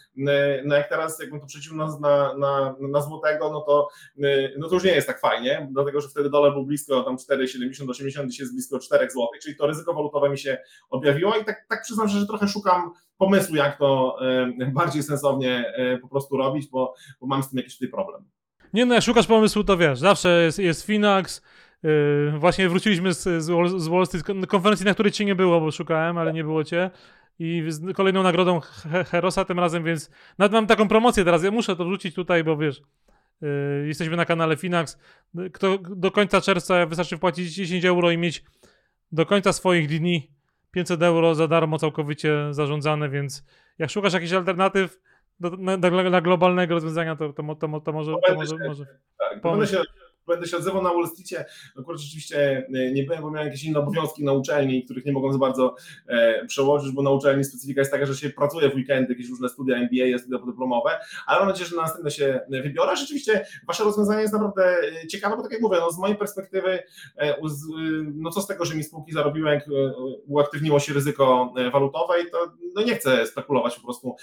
no 0.64 0.76
jak 0.76 0.88
teraz 0.88 1.20
jakbym 1.20 1.40
to 1.40 1.46
przeciął 1.46 1.76
na, 1.76 1.98
na, 2.38 2.74
na, 2.80 3.00
złotego, 3.00 3.52
no 3.52 3.60
to, 3.60 3.88
no 4.58 4.68
to 4.68 4.74
już 4.74 4.84
nie 4.84 4.90
jest 4.90 5.06
tak 5.06 5.20
fajnie, 5.20 5.68
dlatego, 5.70 6.00
że 6.00 6.08
wtedy 6.08 6.30
dolar 6.30 6.52
był 6.52 6.66
blisko 6.66 7.02
tam 7.02 7.16
4,70-80, 7.16 8.28
dzisiaj 8.28 8.44
jest 8.44 8.52
blisko 8.52 8.78
4 8.78 9.10
zł, 9.10 9.28
czyli 9.42 9.56
to 9.56 9.66
ryzyko 9.66 9.94
walutowe 9.94 10.30
mi 10.30 10.38
się 10.38 10.58
objawiło 10.90 11.36
i 11.36 11.44
tak, 11.44 11.66
tak 11.68 11.82
przyznam, 11.82 12.08
że 12.08 12.26
trochę 12.26 12.48
szukam 12.48 12.92
pomysłu, 13.18 13.56
jak 13.56 13.78
to 13.78 14.18
e, 14.60 14.66
bardziej 14.66 15.02
sensownie 15.02 15.72
e, 15.76 15.98
po 15.98 16.08
prostu 16.08 16.36
robić, 16.36 16.68
bo, 16.70 16.94
bo 17.20 17.26
mam 17.26 17.42
z 17.42 17.50
tym 17.50 17.58
jakiś 17.58 17.74
tutaj 17.74 17.88
problem. 17.88 18.24
Nie 18.72 18.86
no, 18.86 18.94
jak 18.94 19.04
szukasz 19.04 19.26
pomysłu, 19.26 19.64
to 19.64 19.76
wiesz, 19.76 19.98
zawsze 19.98 20.42
jest, 20.42 20.58
jest 20.58 20.86
Finax, 20.86 21.42
Yy, 21.82 22.38
właśnie 22.38 22.68
wróciliśmy 22.68 23.14
z, 23.14 23.44
z, 23.44 23.88
Wall 23.88 24.06
Street, 24.06 24.46
konferencji, 24.48 24.86
na 24.86 24.94
której 24.94 25.12
cię 25.12 25.24
nie 25.24 25.34
było, 25.34 25.60
bo 25.60 25.70
szukałem, 25.70 26.18
ale 26.18 26.32
nie 26.32 26.44
było 26.44 26.64
cię. 26.64 26.90
I 27.38 27.64
z 27.68 27.96
kolejną 27.96 28.22
nagrodą 28.22 28.60
Herosa 29.10 29.44
tym 29.44 29.58
razem, 29.58 29.84
więc 29.84 30.10
nawet 30.38 30.52
mam 30.52 30.66
taką 30.66 30.88
promocję 30.88 31.24
teraz. 31.24 31.42
Ja 31.42 31.50
muszę 31.50 31.76
to 31.76 31.84
wrzucić 31.84 32.14
tutaj, 32.14 32.44
bo 32.44 32.56
wiesz, 32.56 32.82
jesteśmy 33.86 34.16
na 34.16 34.24
kanale 34.24 34.56
Finax. 34.56 34.98
Kto 35.52 35.78
do 35.78 36.10
końca 36.10 36.40
czerwca 36.40 36.86
wystarczy 36.86 37.16
wpłacić 37.16 37.54
10 37.54 37.84
euro 37.84 38.10
i 38.10 38.18
mieć 38.18 38.44
do 39.12 39.26
końca 39.26 39.52
swoich 39.52 39.88
dni 39.88 40.30
500 40.76 41.02
euro 41.02 41.34
za 41.34 41.48
darmo 41.48 41.78
całkowicie 41.78 42.34
zarządzane, 42.50 43.08
więc 43.08 43.44
jak 43.78 43.90
szukasz 43.90 44.12
jakichś 44.12 44.32
alternatyw 44.32 45.00
do, 45.40 45.50
na, 45.50 45.76
na, 46.10 46.20
globalnego 46.20 46.74
rozwiązania, 46.74 47.16
to, 47.16 47.32
to, 47.32 47.42
to, 47.54 47.80
to, 47.80 47.92
może, 47.92 48.12
to 48.26 48.34
może, 48.34 48.56
może 48.68 48.86
tak, 49.18 49.40
pomysł. 49.40 49.76
Będę 50.26 50.46
się 50.46 50.56
odzywał 50.56 50.82
na 50.82 50.90
Wall 50.90 51.06
Streetie. 51.06 51.44
Akurat 51.78 52.00
rzeczywiście 52.00 52.66
e, 52.74 52.92
nie 52.92 53.02
byłem, 53.02 53.22
bo 53.22 53.30
miałem 53.30 53.48
jakieś 53.48 53.64
inne 53.64 53.78
obowiązki 53.78 54.24
na 54.24 54.32
uczelni, 54.32 54.84
których 54.84 55.04
nie 55.04 55.12
mogłem 55.12 55.32
za 55.32 55.38
bardzo 55.38 55.74
e, 56.06 56.46
przełożyć, 56.46 56.92
bo 56.92 57.02
na 57.02 57.10
uczelni 57.10 57.44
specyfika 57.44 57.80
jest 57.80 57.92
taka, 57.92 58.06
że 58.06 58.16
się 58.16 58.30
pracuje 58.30 58.70
w 58.70 58.74
weekendy, 58.74 59.12
jakieś 59.12 59.28
różne 59.28 59.48
studia 59.48 59.76
MBA, 59.76 60.18
studia 60.18 60.38
podyplomowe, 60.38 60.90
ale 61.26 61.38
mam 61.38 61.48
nadzieję, 61.48 61.68
że 61.68 61.76
na 61.76 61.82
następne 61.82 62.10
się 62.10 62.40
wybiorę. 62.48 62.96
Rzeczywiście 62.96 63.46
wasze 63.66 63.84
rozwiązanie 63.84 64.22
jest 64.22 64.34
naprawdę 64.34 64.78
e, 65.02 65.06
ciekawe, 65.06 65.36
bo 65.36 65.42
tak 65.42 65.52
jak 65.52 65.60
mówię, 65.60 65.76
no 65.80 65.90
z 65.92 65.98
mojej 65.98 66.16
perspektywy, 66.16 66.82
e, 67.16 67.36
no 68.14 68.30
co 68.30 68.42
z 68.42 68.46
tego, 68.46 68.64
że 68.64 68.74
mi 68.74 68.84
spółki 68.84 69.12
zarobiły, 69.12 69.50
jak 69.50 69.64
uaktywniło 70.26 70.80
się 70.80 70.94
ryzyko 70.94 71.54
walutowe 71.72 72.22
i 72.22 72.30
to 72.30 72.52
no 72.74 72.82
nie 72.82 72.94
chcę 72.94 73.26
spekulować 73.26 73.76
po 73.76 73.82
prostu 73.82 74.16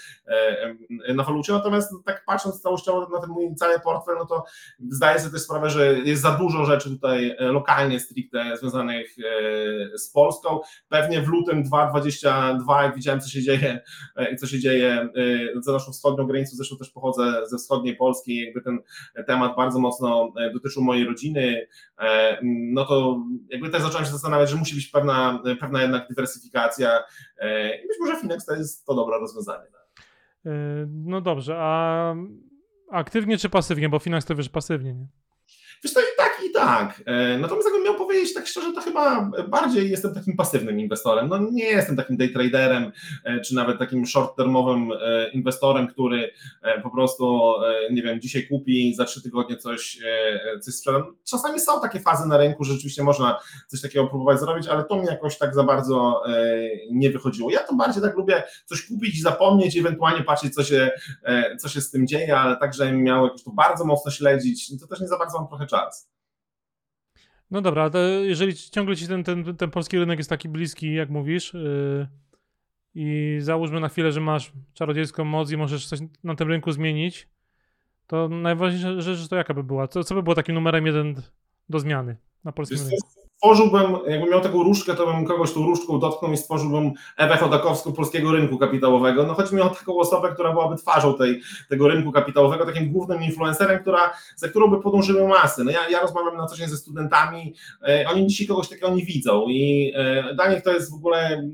na 1.14 1.24
walucie, 1.24 1.52
natomiast 1.52 1.92
tak 2.04 2.24
patrząc 2.24 2.60
całościowo 2.60 3.08
na 3.08 3.20
ten 3.20 3.30
mój 3.30 3.54
cały 3.54 3.80
portfel, 3.80 4.14
no 4.18 4.26
to 4.26 4.44
zdaję 4.90 5.20
sobie 5.20 5.32
też 5.32 5.42
sprawę, 5.42 5.70
że 5.70 5.93
jest 6.04 6.22
za 6.22 6.30
dużo 6.30 6.64
rzeczy 6.64 6.90
tutaj 6.90 7.36
e, 7.38 7.44
lokalnie 7.44 8.00
stricte 8.00 8.56
związanych 8.56 9.16
e, 9.18 9.98
z 9.98 10.10
Polską. 10.10 10.60
Pewnie 10.88 11.20
w 11.22 11.28
lutym 11.28 11.62
2022, 11.62 12.82
jak 12.82 12.94
widziałem, 12.94 13.20
co 13.20 13.28
się 13.28 13.42
dzieje, 13.42 13.80
e, 14.16 14.36
co 14.36 14.46
się 14.46 14.58
dzieje 14.58 15.08
za 15.60 15.72
naszą 15.72 15.92
wschodnią 15.92 16.26
granicą, 16.26 16.56
zresztą 16.56 16.76
też 16.76 16.90
pochodzę 16.90 17.46
ze 17.46 17.56
wschodniej 17.56 17.96
Polski, 17.96 18.44
jakby 18.44 18.62
ten 18.62 18.78
temat 19.26 19.56
bardzo 19.56 19.78
mocno 19.78 20.32
dotyczył 20.52 20.82
mojej 20.82 21.04
rodziny, 21.04 21.66
no 22.42 22.84
to 22.84 23.24
jakby 23.48 23.70
też 23.70 23.82
zacząłem 23.82 24.04
się 24.04 24.12
zastanawiać, 24.12 24.50
że 24.50 24.56
musi 24.56 24.74
być 24.74 24.86
pewna, 24.86 25.42
pewna 25.60 25.82
jednak 25.82 26.08
dywersyfikacja 26.08 27.00
i 27.84 27.88
być 27.88 27.96
może 28.00 28.20
Finex 28.20 28.44
to 28.44 28.54
jest 28.54 28.86
to 28.86 28.94
dobre 28.94 29.18
rozwiązanie. 29.18 29.66
No 30.88 31.20
dobrze, 31.20 31.56
a 31.58 32.14
aktywnie 32.90 33.38
czy 33.38 33.48
pasywnie? 33.48 33.88
Bo 33.88 33.98
Finax 33.98 34.26
to 34.26 34.34
wiesz 34.34 34.48
pasywnie, 34.48 34.94
nie? 34.94 35.06
Wiesz, 35.84 35.94
to 35.94 36.00
i 36.00 36.13
tak, 36.54 37.00
i. 37.00 37.02
E, 37.06 37.38
natomiast 37.38 37.66
jakbym 37.66 37.84
miał 37.84 37.94
powiedzieć 37.94 38.34
tak 38.34 38.46
szczerze, 38.46 38.72
to 38.72 38.80
chyba 38.80 39.30
bardziej 39.48 39.90
jestem 39.90 40.14
takim 40.14 40.36
pasywnym 40.36 40.80
inwestorem. 40.80 41.28
No 41.28 41.38
nie 41.38 41.64
jestem 41.64 41.96
takim 41.96 42.16
day 42.16 42.28
traderem, 42.28 42.92
e, 43.24 43.40
czy 43.40 43.54
nawet 43.54 43.78
takim 43.78 44.04
short-termowym 44.06 44.92
e, 44.92 45.30
inwestorem, 45.30 45.86
który 45.86 46.30
po 46.82 46.90
prostu, 46.90 47.54
nie 47.90 48.02
wiem, 48.02 48.20
dzisiaj 48.20 48.48
kupi, 48.48 48.94
za 48.94 49.04
trzy 49.04 49.22
tygodnie 49.22 49.56
coś, 49.56 49.98
coś 50.60 50.74
sprzedam. 50.74 51.16
Czasami 51.24 51.60
są 51.60 51.80
takie 51.80 52.00
fazy 52.00 52.28
na 52.28 52.36
rynku, 52.36 52.64
że 52.64 52.72
rzeczywiście 52.72 53.02
można 53.02 53.40
coś 53.68 53.80
takiego 53.80 54.06
próbować 54.06 54.40
zrobić, 54.40 54.68
ale 54.68 54.84
to 54.84 54.96
mi 54.96 55.06
jakoś 55.06 55.38
tak 55.38 55.54
za 55.54 55.62
bardzo 55.62 56.22
nie 56.90 57.10
wychodziło. 57.10 57.50
Ja 57.50 57.58
to 57.60 57.74
bardziej 57.74 58.02
tak 58.02 58.16
lubię 58.16 58.42
coś 58.64 58.86
kupić 58.86 59.18
i 59.18 59.20
zapomnieć, 59.20 59.76
ewentualnie 59.76 60.24
patrzeć, 60.24 60.54
co 60.54 60.64
się, 60.64 60.90
co 61.60 61.68
się 61.68 61.80
z 61.80 61.90
tym 61.90 62.06
dzieje, 62.06 62.38
ale 62.38 62.56
także 62.56 62.92
miał 62.92 63.24
jakoś 63.24 63.42
to 63.42 63.50
bardzo 63.50 63.84
mocno 63.84 64.10
śledzić, 64.10 64.80
to 64.80 64.86
też 64.86 65.00
nie 65.00 65.08
za 65.08 65.18
bardzo 65.18 65.38
mam 65.38 65.48
trochę 65.48 65.66
czas. 65.66 66.13
No 67.50 67.60
dobra, 67.60 67.90
to 67.90 67.98
jeżeli 68.08 68.54
ciągle 68.54 68.96
ci 68.96 69.08
ten, 69.08 69.24
ten, 69.24 69.56
ten 69.56 69.70
polski 69.70 69.98
rynek 69.98 70.18
jest 70.18 70.30
taki 70.30 70.48
bliski, 70.48 70.94
jak 70.94 71.10
mówisz, 71.10 71.54
yy, 71.54 72.08
i 72.94 73.36
załóżmy 73.40 73.80
na 73.80 73.88
chwilę, 73.88 74.12
że 74.12 74.20
masz 74.20 74.52
czarodziejską 74.74 75.24
moc 75.24 75.50
i 75.50 75.56
możesz 75.56 75.86
coś 75.86 75.98
na 76.24 76.34
tym 76.34 76.48
rynku 76.48 76.72
zmienić, 76.72 77.28
To 78.06 78.28
najważniejsza 78.28 79.00
rzecz 79.00 79.28
to 79.28 79.36
jaka 79.36 79.54
by 79.54 79.62
była? 79.64 79.88
Co, 79.88 80.04
co 80.04 80.14
by 80.14 80.22
było 80.22 80.34
takim 80.34 80.54
numerem 80.54 80.86
jeden 80.86 81.22
do 81.68 81.78
zmiany 81.78 82.16
na 82.44 82.52
polskim 82.52 82.78
rynku? 82.78 83.13
Stworzyłbym, 83.44 83.96
jakbym 84.06 84.30
miał 84.30 84.40
taką 84.40 84.62
różdżkę, 84.62 84.94
to 84.94 85.06
bym 85.06 85.24
kogoś 85.24 85.52
tą 85.52 85.66
różdżką 85.66 85.98
dotknął 85.98 86.32
i 86.32 86.36
stworzyłbym 86.36 86.92
Ewę 87.16 87.36
Chodakowską 87.36 87.92
polskiego 87.92 88.32
rynku 88.32 88.58
kapitałowego. 88.58 89.26
No 89.26 89.34
chodzi 89.34 89.54
mi 89.54 89.60
o 89.60 89.68
taką 89.68 89.96
osobę, 89.96 90.32
która 90.34 90.52
byłaby 90.52 90.76
twarzą 90.76 91.14
tej, 91.14 91.42
tego 91.68 91.88
rynku 91.88 92.12
kapitałowego, 92.12 92.66
takim 92.66 92.92
głównym 92.92 93.22
influencerem, 93.22 93.80
która, 93.80 94.12
za 94.36 94.48
którą 94.48 94.68
by 94.68 94.80
podążyły 94.80 95.28
masy. 95.28 95.64
No 95.64 95.70
ja, 95.70 95.88
ja 95.88 96.00
rozmawiam 96.00 96.36
na 96.36 96.46
co 96.46 96.56
dzień 96.56 96.68
ze 96.68 96.76
studentami, 96.76 97.54
e, 97.88 98.04
oni 98.08 98.26
dzisiaj 98.26 98.46
kogoś 98.46 98.68
takiego 98.68 98.94
nie 98.94 99.04
widzą 99.04 99.44
i 99.48 99.92
e, 99.94 100.34
dla 100.34 100.52
nich 100.52 100.62
to 100.62 100.72
jest 100.72 100.90
w 100.90 100.94
ogóle 100.94 101.48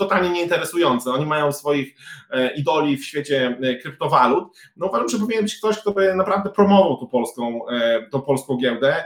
totalnie 0.00 0.30
nieinteresujące. 0.30 1.10
Oni 1.10 1.26
mają 1.26 1.52
swoich 1.52 1.94
e, 2.30 2.54
idoli 2.54 2.96
w 2.96 3.04
świecie 3.04 3.58
e, 3.62 3.74
kryptowalut. 3.74 4.44
No 4.76 4.86
uważam, 4.86 5.08
że 5.08 5.18
powinien 5.18 5.44
być 5.44 5.58
ktoś, 5.58 5.78
kto 5.78 5.92
by 5.92 6.14
naprawdę 6.14 6.50
promował 6.50 6.96
tą 6.96 7.06
polską, 7.06 7.68
e, 7.68 8.06
tą 8.10 8.20
polską 8.20 8.56
giełdę, 8.56 9.04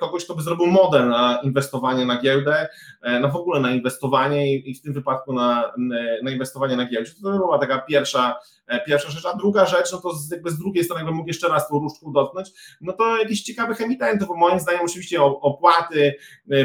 kogoś, 0.00 0.24
kto 0.24 0.34
by 0.34 0.42
zrobił 0.42 0.66
modę 0.66 1.06
na 1.06 1.40
inwestowanie 1.42 2.06
na 2.06 2.20
giełdę, 2.20 2.68
na 3.20 3.28
w 3.28 3.36
ogóle 3.36 3.60
na 3.60 3.70
inwestowanie 3.70 4.56
i 4.56 4.74
w 4.74 4.82
tym 4.82 4.92
wypadku 4.92 5.32
na, 5.32 5.72
na 6.22 6.30
inwestowanie 6.30 6.76
na 6.76 6.86
giełdzie. 6.86 7.12
To 7.22 7.30
była 7.30 7.58
taka 7.58 7.78
pierwsza 7.78 8.38
pierwsza 8.86 9.10
rzecz, 9.10 9.26
a 9.26 9.36
druga 9.36 9.66
rzecz, 9.66 9.92
no 9.92 9.98
to 9.98 10.14
z, 10.14 10.30
jakby 10.30 10.50
z 10.50 10.58
drugiej 10.58 10.84
strony, 10.84 11.00
jakbym 11.00 11.16
mógł 11.16 11.28
jeszcze 11.28 11.48
raz 11.48 11.68
tą 11.68 11.78
różdżką 11.78 12.12
dotknąć, 12.12 12.50
no 12.80 12.92
to 12.92 13.16
jakichś 13.16 13.40
ciekawych 13.40 13.80
emitentów, 13.80 14.28
bo 14.28 14.36
moim 14.36 14.60
zdaniem 14.60 14.80
oczywiście 14.84 15.22
opłaty, 15.22 16.14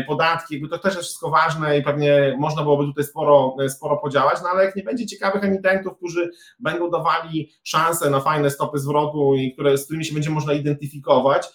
podatki, 0.08 0.54
jakby 0.54 0.70
to 0.70 0.80
też 0.80 0.96
jest 0.96 1.08
wszystko 1.08 1.30
ważne 1.30 1.78
i 1.78 1.84
pewnie 1.84 2.36
można 2.40 2.64
byłoby 2.64 2.86
tutaj 2.86 3.04
sporo, 3.04 3.55
e, 3.62 3.70
sporo 3.70 3.98
podziałać, 3.98 4.40
no 4.44 4.50
ale 4.50 4.66
jak 4.66 4.76
nie 4.76 4.84
będzie 4.84 5.06
ciekawych 5.06 5.44
emitentów, 5.44 5.98
którzy 5.98 6.32
będą 6.60 6.92
dawali 6.92 7.52
szansę 7.64 8.10
na 8.10 8.20
fajne 8.20 8.50
stopy 8.50 8.80
zwrotu 8.80 9.36
i 9.36 9.54
które, 9.54 9.78
z 9.78 9.86
którymi 9.86 10.06
się 10.06 10.14
będzie 10.14 10.30
można 10.30 10.54
identyfikować, 10.54 11.48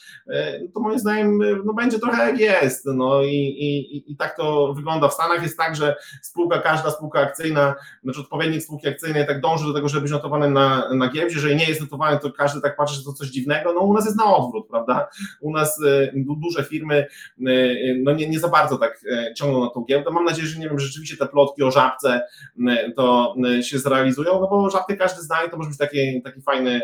no 0.62 0.68
to 0.74 0.80
moim 0.80 0.98
zdaniem 0.98 1.38
no 1.64 1.74
będzie 1.74 1.98
trochę 1.98 2.26
jak 2.26 2.40
jest, 2.40 2.86
no 2.86 3.22
i, 3.22 3.34
i, 3.34 4.12
i 4.12 4.16
tak 4.16 4.36
to 4.36 4.74
wygląda. 4.74 5.08
W 5.08 5.14
Stanach 5.14 5.42
jest 5.42 5.58
tak, 5.58 5.76
że 5.76 5.96
spółka, 6.22 6.58
każda 6.58 6.90
spółka 6.90 7.20
akcyjna, 7.20 7.74
znaczy 8.04 8.20
odpowiednik 8.20 8.62
spółki 8.62 8.88
akcyjnej 8.88 9.26
tak 9.26 9.40
dąży 9.40 9.66
do 9.66 9.74
tego, 9.74 9.88
żeby 9.88 10.02
być 10.02 10.12
notowany 10.12 10.50
na, 10.50 10.94
na 10.94 11.08
giełdzie, 11.08 11.34
jeżeli 11.34 11.56
nie 11.56 11.64
jest 11.64 11.80
notowany, 11.80 12.18
to 12.18 12.32
każdy 12.32 12.60
tak 12.60 12.76
patrzy, 12.76 12.94
że 12.94 13.04
to 13.04 13.12
coś 13.12 13.28
dziwnego. 13.28 13.72
No 13.72 13.80
u 13.80 13.94
nas 13.94 14.04
jest 14.04 14.16
na 14.16 14.36
odwrót, 14.36 14.68
prawda? 14.68 15.08
U 15.40 15.52
nas 15.52 15.80
duże 16.14 16.64
firmy 16.64 17.06
no 18.02 18.12
nie, 18.12 18.28
nie 18.28 18.40
za 18.40 18.48
bardzo 18.48 18.78
tak 18.78 19.00
ciągną 19.36 19.64
na 19.64 19.70
tą 19.70 19.84
giełdę. 19.84 20.10
Mam 20.10 20.24
nadzieję, 20.24 20.48
że 20.48 20.60
nie 20.60 20.68
wiem, 20.68 20.78
rzeczywiście 20.78 21.16
te 21.16 21.26
plotki 21.26 21.62
o 21.62 21.70
żabce 21.90 22.22
to 22.96 23.34
się 23.62 23.78
zrealizują, 23.78 24.40
no 24.40 24.48
bo 24.48 24.70
żabkę 24.70 24.96
każdy 24.96 25.22
zna 25.22 25.44
i 25.44 25.50
to 25.50 25.56
może 25.56 25.68
być 25.68 25.78
taki, 25.78 26.22
taki 26.22 26.42
fajny, 26.42 26.80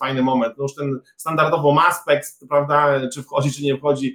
fajny 0.00 0.22
moment. 0.22 0.54
No 0.58 0.62
już 0.62 0.74
ten 0.74 1.00
standardowo 1.16 1.72
Maspex, 1.72 2.44
prawda, 2.48 3.08
czy 3.08 3.22
wchodzi, 3.22 3.52
czy 3.52 3.62
nie 3.62 3.76
wchodzi, 3.76 4.14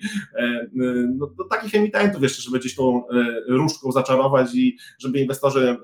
no, 1.18 1.28
do 1.28 1.44
takich 1.44 1.76
emitentów 1.76 2.24
jeszcze, 2.24 2.42
żeby 2.42 2.60
gdzieś 2.60 2.76
tą 2.76 3.04
różdżką 3.48 3.92
zaczarować 3.92 4.56
i 4.56 4.78
żeby 5.00 5.20
inwestorzy 5.20 5.78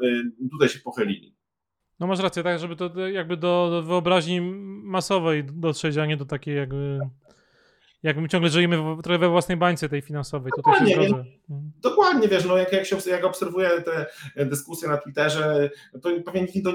tutaj 0.51 0.69
się 0.69 0.79
pochylili. 0.79 1.35
No 1.99 2.07
masz 2.07 2.19
rację, 2.19 2.43
tak, 2.43 2.59
żeby 2.59 2.75
to 2.75 3.07
jakby 3.07 3.37
do, 3.37 3.67
do 3.71 3.83
wyobraźni 3.83 4.41
masowej 4.83 5.43
dotrzeć, 5.43 5.97
a 5.97 6.05
nie 6.05 6.17
do 6.17 6.25
takiej 6.25 6.55
jakby 6.55 6.99
jak 8.03 8.17
my 8.17 8.29
ciągle 8.29 8.49
żyjemy 8.49 8.95
w, 8.95 9.01
trochę 9.01 9.19
we 9.19 9.29
własnej 9.29 9.57
bańce 9.57 9.89
tej 9.89 10.01
finansowej. 10.01 10.51
Zgodzę. 10.55 11.23
Mhm. 11.49 11.71
Dokładnie, 11.81 12.27
wiesz, 12.27 12.45
no 12.45 12.57
jak, 12.57 12.73
jak, 12.73 12.85
się, 12.85 12.97
jak 13.09 13.25
obserwuję 13.25 13.69
te 13.69 14.05
dyskusje 14.45 14.87
na 14.87 14.97
Twitterze, 14.97 15.69
to 16.01 16.09
pewnie 16.25 16.41
nikt 16.41 16.63
do, 16.63 16.71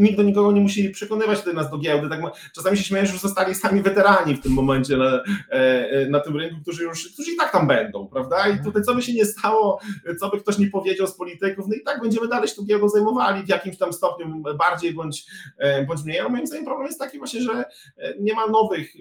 nikt 0.00 0.16
do 0.16 0.22
nikogo 0.22 0.52
nie 0.52 0.60
musi 0.60 0.90
przekonywać 0.90 1.38
tutaj 1.38 1.54
nas 1.54 1.70
do 1.70 1.78
giełdy. 1.78 2.08
Tak, 2.08 2.20
czasami 2.54 2.76
się 2.76 2.84
śmieję, 2.84 3.06
że 3.06 3.12
już 3.12 3.22
zostali 3.22 3.54
sami 3.54 3.82
weterani 3.82 4.34
w 4.34 4.42
tym 4.42 4.52
momencie 4.52 4.96
na, 4.96 5.22
e, 5.50 5.90
e, 5.90 6.10
na 6.10 6.20
tym 6.20 6.36
rynku, 6.36 6.60
którzy 6.62 6.82
już 6.82 7.12
którzy 7.12 7.32
i 7.32 7.36
tak 7.36 7.52
tam 7.52 7.66
będą, 7.66 8.06
prawda? 8.06 8.48
I 8.48 8.64
tutaj 8.64 8.82
co 8.82 8.94
by 8.94 9.02
się 9.02 9.12
nie 9.12 9.24
stało, 9.24 9.80
co 10.20 10.30
by 10.30 10.40
ktoś 10.40 10.58
nie 10.58 10.70
powiedział 10.70 11.06
z 11.06 11.16
polityków, 11.16 11.68
no 11.68 11.74
i 11.74 11.82
tak 11.82 12.00
będziemy 12.00 12.28
dalej 12.28 12.48
się 12.48 12.54
tą 12.54 12.64
giełdą 12.64 12.88
zajmowali 12.88 13.42
w 13.42 13.48
jakimś 13.48 13.78
tam 13.78 13.92
stopniu 13.92 14.42
bardziej 14.58 14.94
bądź, 14.94 15.26
e, 15.58 15.84
bądź 15.86 16.04
mniej. 16.04 16.20
Ale 16.20 16.28
moim 16.28 16.46
zdaniem 16.46 16.64
problem 16.64 16.86
jest 16.86 16.98
taki 16.98 17.18
właśnie, 17.18 17.40
że 17.40 17.64
nie 18.20 18.34
ma 18.34 18.46
nowych, 18.46 18.92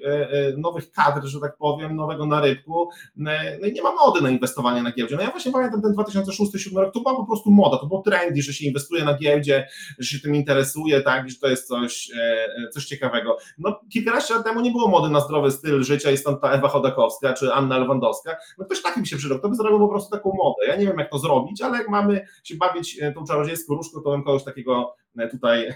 nowych 0.58 0.92
kadr, 0.92 1.28
że 1.28 1.40
tak 1.40 1.58
powiem, 1.58 1.67
powiem, 1.74 1.96
nowego 1.96 2.26
na 2.26 2.42
rybku, 2.42 2.90
no 3.16 3.32
i 3.68 3.74
nie 3.74 3.82
ma 3.82 3.92
mody 3.92 4.22
na 4.22 4.30
inwestowanie 4.30 4.84
na 4.84 4.92
giełdzie. 4.92 5.16
No 5.16 5.22
ja 5.22 5.32
właśnie 5.32 5.52
pamiętam 5.52 5.82
ten 5.82 5.94
2006-2007 5.94 6.78
rok, 6.78 6.94
to 6.94 7.00
była 7.00 7.16
po 7.16 7.26
prostu 7.26 7.52
moda, 7.52 7.78
to 7.78 7.86
było 7.86 8.02
trendy, 8.02 8.42
że 8.42 8.54
się 8.54 8.66
inwestuje 8.66 9.04
na 9.04 9.18
giełdzie, 9.18 9.68
że 10.00 10.10
się 10.10 10.20
tym 10.20 10.36
interesuje, 10.36 11.02
tak, 11.02 11.30
że 11.30 11.36
to 11.36 11.48
jest 11.48 11.68
coś, 11.68 12.12
e, 12.16 12.70
coś 12.70 12.86
ciekawego. 12.86 13.38
No 13.58 13.80
kilkanaście 13.94 14.34
lat 14.34 14.44
temu 14.44 14.62
nie 14.62 14.72
było 14.72 14.88
mody 14.88 15.10
na 15.10 15.20
zdrowy 15.20 15.52
styl 15.52 15.84
życia 15.84 16.12
i 16.12 16.18
stąd 16.18 16.42
ta 16.42 16.52
Ewa 16.52 16.68
Chodakowska 16.68 17.34
czy 17.34 17.54
Anna 17.54 17.78
Lewandowska, 17.78 18.36
no 18.58 18.66
ktoś 18.66 18.82
takim 18.82 19.06
się 19.06 19.18
przydał, 19.18 19.40
to 19.40 19.50
by 19.50 19.56
zrobił 19.56 19.80
po 19.80 19.88
prostu 19.88 20.12
taką 20.12 20.32
modę. 20.38 20.68
Ja 20.68 20.76
nie 20.76 20.88
wiem 20.88 21.00
jak 21.00 21.12
to 21.12 21.20
zrobić, 21.20 21.62
ale 21.62 21.78
jak 21.78 21.90
mamy 21.90 22.28
się 22.44 22.56
bawić 22.56 23.00
e, 23.02 23.12
tą 23.12 23.26
czarodziejską 23.26 23.76
różdżką, 23.76 24.02
to 24.02 24.12
bym 24.12 24.24
kogoś 24.24 24.44
takiego 24.44 24.96
e, 25.07 25.07
tutaj 25.32 25.74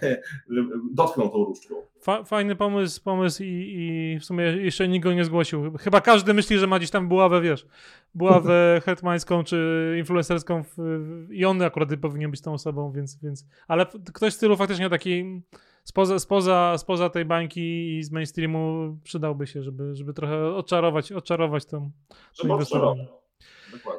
dotknął 0.93 1.29
tą 1.29 1.45
różdżką. 1.45 1.75
Fajny 2.25 2.55
pomysł, 2.55 3.03
pomysł 3.03 3.43
i, 3.43 3.45
i, 3.48 4.19
w 4.19 4.25
sumie 4.25 4.43
jeszcze 4.43 4.88
nikt 4.88 5.03
go 5.03 5.13
nie 5.13 5.25
zgłosił. 5.25 5.77
Chyba 5.77 6.01
każdy 6.01 6.33
myśli, 6.33 6.57
że 6.57 6.67
ma 6.67 6.77
gdzieś 6.77 6.91
tam 6.91 7.07
buławę, 7.07 7.41
wiesz, 7.41 7.67
buławę 8.15 8.53
hetmańską 8.86 9.43
czy 9.43 9.95
influencerską 10.00 10.63
w, 10.63 10.77
i 11.29 11.45
on 11.45 11.62
akurat 11.62 11.89
powinien 12.01 12.31
być 12.31 12.41
tą 12.41 12.53
osobą, 12.53 12.91
więc, 12.91 13.19
więc 13.24 13.45
ale 13.67 13.86
ktoś 14.13 14.33
z 14.33 14.36
stylu 14.36 14.57
faktycznie 14.57 14.89
taki 14.89 15.41
spoza, 15.83 16.19
spoza, 16.19 16.77
spoza 16.77 17.10
tej 17.10 17.25
bańki 17.25 17.98
i 17.98 18.03
z 18.03 18.12
mainstreamu 18.12 18.98
przydałby 19.03 19.48
się, 19.48 19.63
żeby, 19.63 19.95
żeby 19.95 20.13
trochę 20.13 20.55
oczarować, 20.55 21.12
oczarować 21.12 21.65
tą, 21.65 21.91
to 22.38 23.20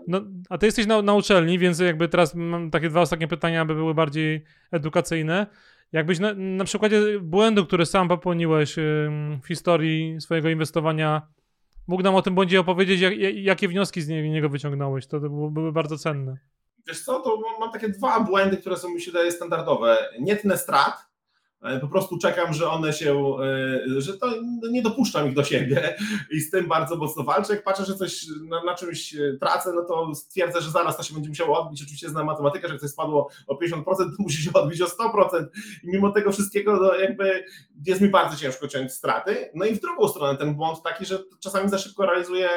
No, 0.06 0.20
a 0.48 0.58
ty 0.58 0.66
jesteś 0.66 0.86
na, 0.86 1.02
na 1.02 1.14
uczelni, 1.14 1.58
więc 1.58 1.78
jakby 1.78 2.08
teraz 2.08 2.34
mam 2.34 2.70
takie 2.70 2.88
dwa 2.88 3.00
ostatnie 3.00 3.28
pytania, 3.28 3.60
aby 3.60 3.74
były 3.74 3.94
bardziej 3.94 4.44
edukacyjne. 4.70 5.46
Jakbyś 5.92 6.18
na, 6.18 6.34
na 6.34 6.64
przykładzie 6.64 7.20
błędu, 7.20 7.66
który 7.66 7.86
sam 7.86 8.08
popełniłeś 8.08 8.76
w 9.42 9.48
historii 9.48 10.20
swojego 10.20 10.48
inwestowania, 10.48 11.22
mógł 11.86 12.02
nam 12.02 12.14
o 12.14 12.22
tym 12.22 12.34
błędzie 12.34 12.60
opowiedzieć, 12.60 13.00
jak, 13.00 13.14
jakie 13.34 13.68
wnioski 13.68 14.02
z 14.02 14.08
niego 14.08 14.48
wyciągnąłeś, 14.48 15.06
to, 15.06 15.20
to 15.20 15.28
były 15.28 15.72
bardzo 15.72 15.98
cenne. 15.98 16.36
Wiesz 16.88 17.04
co, 17.04 17.20
to 17.20 17.38
mam 17.60 17.72
takie 17.72 17.88
dwa 17.88 18.20
błędy, 18.20 18.56
które 18.56 18.76
są 18.76 18.88
mi 18.88 19.00
się 19.00 19.12
daje 19.12 19.32
standardowe. 19.32 19.98
Nietne 20.20 20.58
strat, 20.58 21.11
po 21.80 21.88
prostu 21.88 22.18
czekam, 22.18 22.54
że 22.54 22.70
one 22.70 22.92
się, 22.92 23.36
e, 23.96 24.00
że 24.00 24.18
to 24.18 24.26
nie 24.70 24.82
dopuszczam 24.82 25.28
ich 25.28 25.34
do 25.34 25.44
siebie 25.44 25.96
i 26.30 26.40
z 26.40 26.50
tym 26.50 26.68
bardzo 26.68 26.96
mocno 26.96 27.24
walczę. 27.24 27.54
Jak 27.54 27.64
patrzę, 27.64 27.84
że 27.84 27.94
coś 27.94 28.26
na, 28.48 28.64
na 28.64 28.74
czymś 28.74 29.14
e, 29.14 29.36
tracę, 29.40 29.72
no 29.74 29.82
to 29.84 30.14
stwierdzę, 30.14 30.60
że 30.60 30.70
zaraz 30.70 30.96
to 30.96 31.02
się 31.02 31.14
będzie 31.14 31.28
musiało 31.28 31.60
odbić. 31.60 31.82
Oczywiście 31.82 32.08
znam 32.08 32.26
matematykę, 32.26 32.68
że 32.68 32.74
jak 32.74 32.80
coś 32.80 32.90
spadło 32.90 33.30
o 33.46 33.54
50%, 33.54 33.84
to 33.84 34.04
musi 34.18 34.42
się 34.42 34.52
odbić 34.52 34.82
o 34.82 34.86
100% 34.86 35.46
i 35.82 35.88
mimo 35.88 36.10
tego 36.10 36.32
wszystkiego 36.32 36.76
no 36.76 36.94
jakby 36.94 37.44
jest 37.86 38.00
mi 38.00 38.08
bardzo 38.08 38.36
ciężko 38.36 38.68
ciąć 38.68 38.92
straty. 38.92 39.50
No 39.54 39.64
i 39.64 39.74
w 39.74 39.80
drugą 39.80 40.08
stronę 40.08 40.38
ten 40.38 40.54
błąd 40.54 40.82
taki, 40.82 41.06
że 41.06 41.18
czasami 41.40 41.68
za 41.68 41.78
szybko 41.78 42.06
realizuję, 42.06 42.48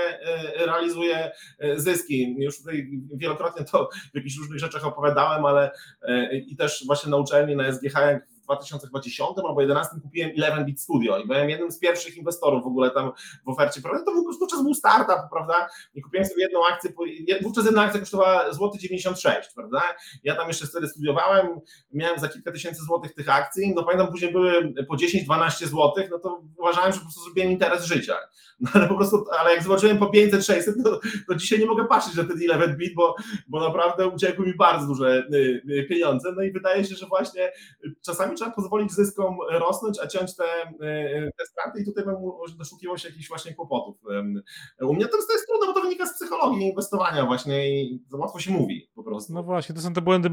realizuję 0.66 1.32
zyski. 1.76 2.36
Już 2.40 2.58
tutaj 2.58 2.90
wielokrotnie 3.14 3.66
to 3.66 3.90
w 4.14 4.16
jakichś 4.16 4.38
różnych 4.38 4.60
rzeczach 4.60 4.86
opowiadałem, 4.86 5.46
ale 5.46 5.72
i 6.48 6.56
też 6.56 6.84
właśnie 6.86 7.12
na 7.12 7.18
uczelni, 7.18 7.56
na 7.56 7.72
SGH, 7.72 7.94
jak 7.94 8.35
2010 8.46 9.30
albo 9.30 9.52
2011 9.52 9.96
kupiłem 10.04 10.30
11 10.30 10.66
Bit 10.66 10.82
Studio 10.82 11.18
i 11.18 11.28
byłem 11.28 11.50
jednym 11.50 11.72
z 11.72 11.80
pierwszych 11.80 12.18
inwestorów 12.18 12.64
w 12.64 12.68
ogóle 12.68 12.92
tam 12.92 13.12
w 13.46 13.50
ofercie. 13.50 13.82
Prawda? 13.82 14.06
To 14.06 14.12
wówczas 14.40 14.64
był 14.64 14.74
startup, 14.74 15.30
prawda? 15.32 15.68
I 15.96 16.02
kupiłem 16.02 16.26
sobie 16.26 16.42
jedną 16.42 16.66
akcję, 16.66 16.92
wówczas 17.42 17.66
jedna 17.66 17.82
akcja 17.82 18.00
kosztowała 18.00 18.54
złoty 18.54 18.80
96, 18.80 19.50
prawda? 19.56 19.82
Ja 20.24 20.36
tam 20.36 20.48
jeszcze 20.48 20.68
wtedy 20.68 20.88
studiowałem, 20.88 21.48
miałem 21.92 22.20
za 22.20 22.28
kilka 22.28 22.52
tysięcy 22.52 22.82
złotych 22.82 23.14
tych 23.14 23.30
akcji, 23.30 23.74
no 23.76 23.84
pamiętam 23.84 24.08
później 24.08 24.32
były 24.32 24.74
po 24.88 24.96
10-12 24.96 25.66
złotych, 25.66 26.10
no 26.12 26.20
to 26.20 26.42
uważałem, 26.58 26.92
że 26.92 26.98
po 26.98 27.04
prostu 27.04 27.24
zrobiłem 27.24 27.52
interes 27.52 27.86
życia. 27.86 28.16
No 28.60 28.70
ale 28.74 28.88
po 28.88 28.96
prostu, 28.96 29.26
ale 29.40 29.52
jak 29.52 29.64
zobaczyłem 29.64 29.98
po 29.98 30.06
500-600, 30.06 30.84
to, 30.84 31.00
to 31.28 31.36
dzisiaj 31.36 31.60
nie 31.60 31.66
mogę 31.66 31.86
patrzeć 31.86 32.16
na 32.16 32.24
ten 32.24 32.42
11 32.42 32.78
bit, 32.78 32.94
bo, 32.96 33.16
bo 33.48 33.60
naprawdę 33.60 34.08
uciekły 34.08 34.46
mi 34.46 34.56
bardzo 34.56 34.88
duże 34.88 35.28
y, 35.34 35.62
y, 35.70 35.86
pieniądze. 35.90 36.32
No 36.36 36.44
i 36.44 36.52
wydaje 36.52 36.86
się, 36.86 36.96
że 36.96 37.06
właśnie 37.06 37.52
czasami 38.02 38.35
trzeba 38.36 38.52
pozwolić 38.52 38.92
zyskom 38.92 39.38
rosnąć, 39.52 40.00
a 40.04 40.08
ciąć 40.08 40.36
te, 40.36 40.44
y, 40.44 41.32
te 41.38 41.46
straty 41.46 41.82
i 41.82 41.86
tutaj 41.86 42.06
bym 42.06 42.16
doszukiwał 42.58 42.98
się 42.98 43.10
jakichś 43.10 43.28
właśnie 43.28 43.54
kłopotów. 43.54 43.98
U 44.82 44.94
mnie 44.94 45.08
to 45.08 45.18
jest 45.18 45.48
trudne, 45.48 45.68
bo 45.68 45.74
to 45.74 45.82
wynika 45.82 46.06
z 46.06 46.16
psychologii 46.16 46.68
inwestowania 46.68 47.26
właśnie 47.26 47.84
i 47.84 48.04
to 48.12 48.18
łatwo 48.18 48.40
się 48.40 48.52
mówi 48.52 48.90
po 48.96 49.04
prostu. 49.04 49.34
No 49.34 49.44
właśnie, 49.44 49.76
to 49.76 49.82
są 49.82 49.94
te 49.94 50.02
błędy 50.02 50.30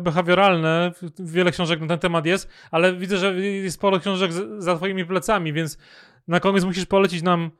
behawioralne, 0.00 0.92
wiele 1.18 1.50
książek 1.50 1.80
na 1.80 1.86
ten 1.86 1.98
temat 1.98 2.26
jest, 2.26 2.48
ale 2.70 2.96
widzę, 2.96 3.16
że 3.16 3.34
jest 3.40 3.76
sporo 3.76 4.00
książek 4.00 4.32
za 4.58 4.76
twoimi 4.76 5.04
plecami, 5.06 5.52
więc 5.52 5.78
na 6.28 6.40
koniec 6.40 6.64
musisz 6.64 6.86
polecić 6.86 7.22
nam 7.22 7.50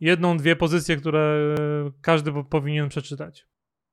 jedną, 0.00 0.36
dwie 0.36 0.56
pozycje, 0.56 0.96
które 0.96 1.54
każdy 2.00 2.44
powinien 2.50 2.88
przeczytać. 2.88 3.46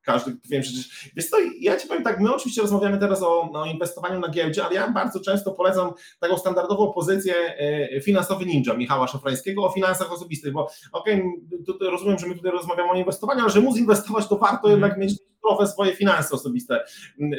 Każdy 0.05 0.35
powinien 0.35 0.61
przecież. 0.61 1.09
Wiesz 1.15 1.29
co, 1.29 1.37
ja 1.59 1.77
ci 1.77 1.87
powiem 1.87 2.03
tak, 2.03 2.19
my 2.19 2.35
oczywiście 2.35 2.61
rozmawiamy 2.61 2.97
teraz 2.97 3.23
o, 3.23 3.51
o, 3.53 3.65
inwestowaniu 3.65 4.19
na 4.19 4.29
giełdzie, 4.29 4.65
ale 4.65 4.75
ja 4.75 4.91
bardzo 4.91 5.19
często 5.19 5.51
polecam 5.51 5.91
taką 6.19 6.37
standardową 6.37 6.93
pozycję 6.93 7.35
e, 7.35 8.01
finansowy 8.01 8.45
ninja 8.45 8.73
Michała 8.73 9.07
Szafrańskiego 9.07 9.65
o 9.65 9.69
finansach 9.69 10.11
osobistych, 10.11 10.53
bo 10.53 10.69
okej, 10.91 11.23
okay, 11.69 11.89
rozumiem, 11.91 12.19
że 12.19 12.27
my 12.27 12.35
tutaj 12.35 12.51
rozmawiamy 12.51 12.91
o 12.91 12.95
inwestowaniu, 12.95 13.41
ale 13.41 13.49
że 13.49 13.61
móc 13.61 13.77
inwestować, 13.77 14.27
to 14.27 14.37
warto 14.37 14.67
mm. 14.67 14.71
jednak 14.71 14.97
mieć 14.97 15.13
zdrowe 15.43 15.67
swoje 15.67 15.95
finanse 15.95 16.35
osobiste. 16.35 16.83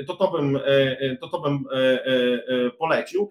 To 0.07 0.17
to 0.17 0.31
bym, 0.31 0.59
e, 0.65 1.17
to 1.17 1.29
to 1.29 1.41
bym 1.41 1.65
e, 1.73 2.71
polecił. 2.71 3.31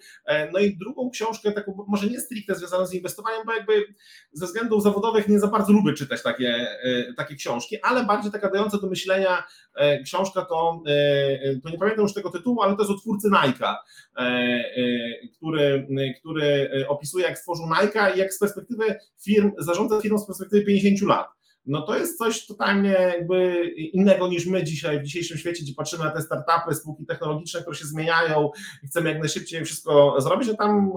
No 0.53 0.59
i 0.59 0.77
drugą 0.77 1.09
książkę, 1.09 1.51
taką 1.51 1.85
może 1.87 2.07
nie 2.07 2.19
stricte 2.19 2.55
związaną 2.55 2.85
z 2.85 2.93
inwestowaniem, 2.93 3.41
bo 3.45 3.53
jakby 3.53 3.85
ze 4.31 4.45
względów 4.45 4.83
zawodowych 4.83 5.27
nie 5.27 5.39
za 5.39 5.47
bardzo 5.47 5.73
lubię 5.73 5.93
czytać 5.93 6.23
takie, 6.23 6.67
takie 7.17 7.35
książki, 7.35 7.77
ale 7.81 8.03
bardziej 8.03 8.31
taka 8.31 8.49
dająca 8.49 8.77
do 8.77 8.87
myślenia 8.87 9.22
E, 9.75 10.03
książka 10.03 10.45
to, 10.45 10.81
e, 10.87 11.55
to 11.63 11.69
nie 11.69 11.77
pamiętam 11.77 12.03
już 12.03 12.13
tego 12.13 12.29
tytułu, 12.29 12.61
ale 12.61 12.75
to 12.75 12.81
jest 12.81 12.91
o 12.91 12.97
twórcy 12.97 13.29
Nike'a, 13.29 13.75
e, 14.17 14.63
który, 15.37 15.87
który 16.19 16.69
opisuje 16.87 17.25
jak 17.25 17.37
stworzył 17.37 17.65
Nike'a 17.65 18.15
i 18.15 18.19
jak 18.19 18.33
z 18.33 18.39
perspektywy 18.39 18.95
firm, 19.23 19.51
zarządza 19.57 20.01
firmą 20.01 20.17
z 20.17 20.27
perspektywy 20.27 20.65
50 20.65 21.01
lat 21.01 21.27
no 21.65 21.81
to 21.81 21.97
jest 21.97 22.17
coś 22.17 22.45
totalnie 22.45 22.89
jakby 22.89 23.65
innego 23.75 24.27
niż 24.27 24.45
my 24.45 24.63
dzisiaj 24.63 24.99
w 24.99 25.03
dzisiejszym 25.03 25.37
świecie, 25.37 25.63
gdzie 25.63 25.73
patrzymy 25.73 26.03
na 26.03 26.11
te 26.11 26.21
startupy, 26.21 26.75
spółki 26.75 27.05
technologiczne, 27.05 27.61
które 27.61 27.75
się 27.75 27.85
zmieniają 27.85 28.49
i 28.83 28.87
chcemy 28.87 29.09
jak 29.09 29.19
najszybciej 29.19 29.65
wszystko 29.65 30.15
zrobić, 30.21 30.49
a 30.49 30.53
tam 30.53 30.91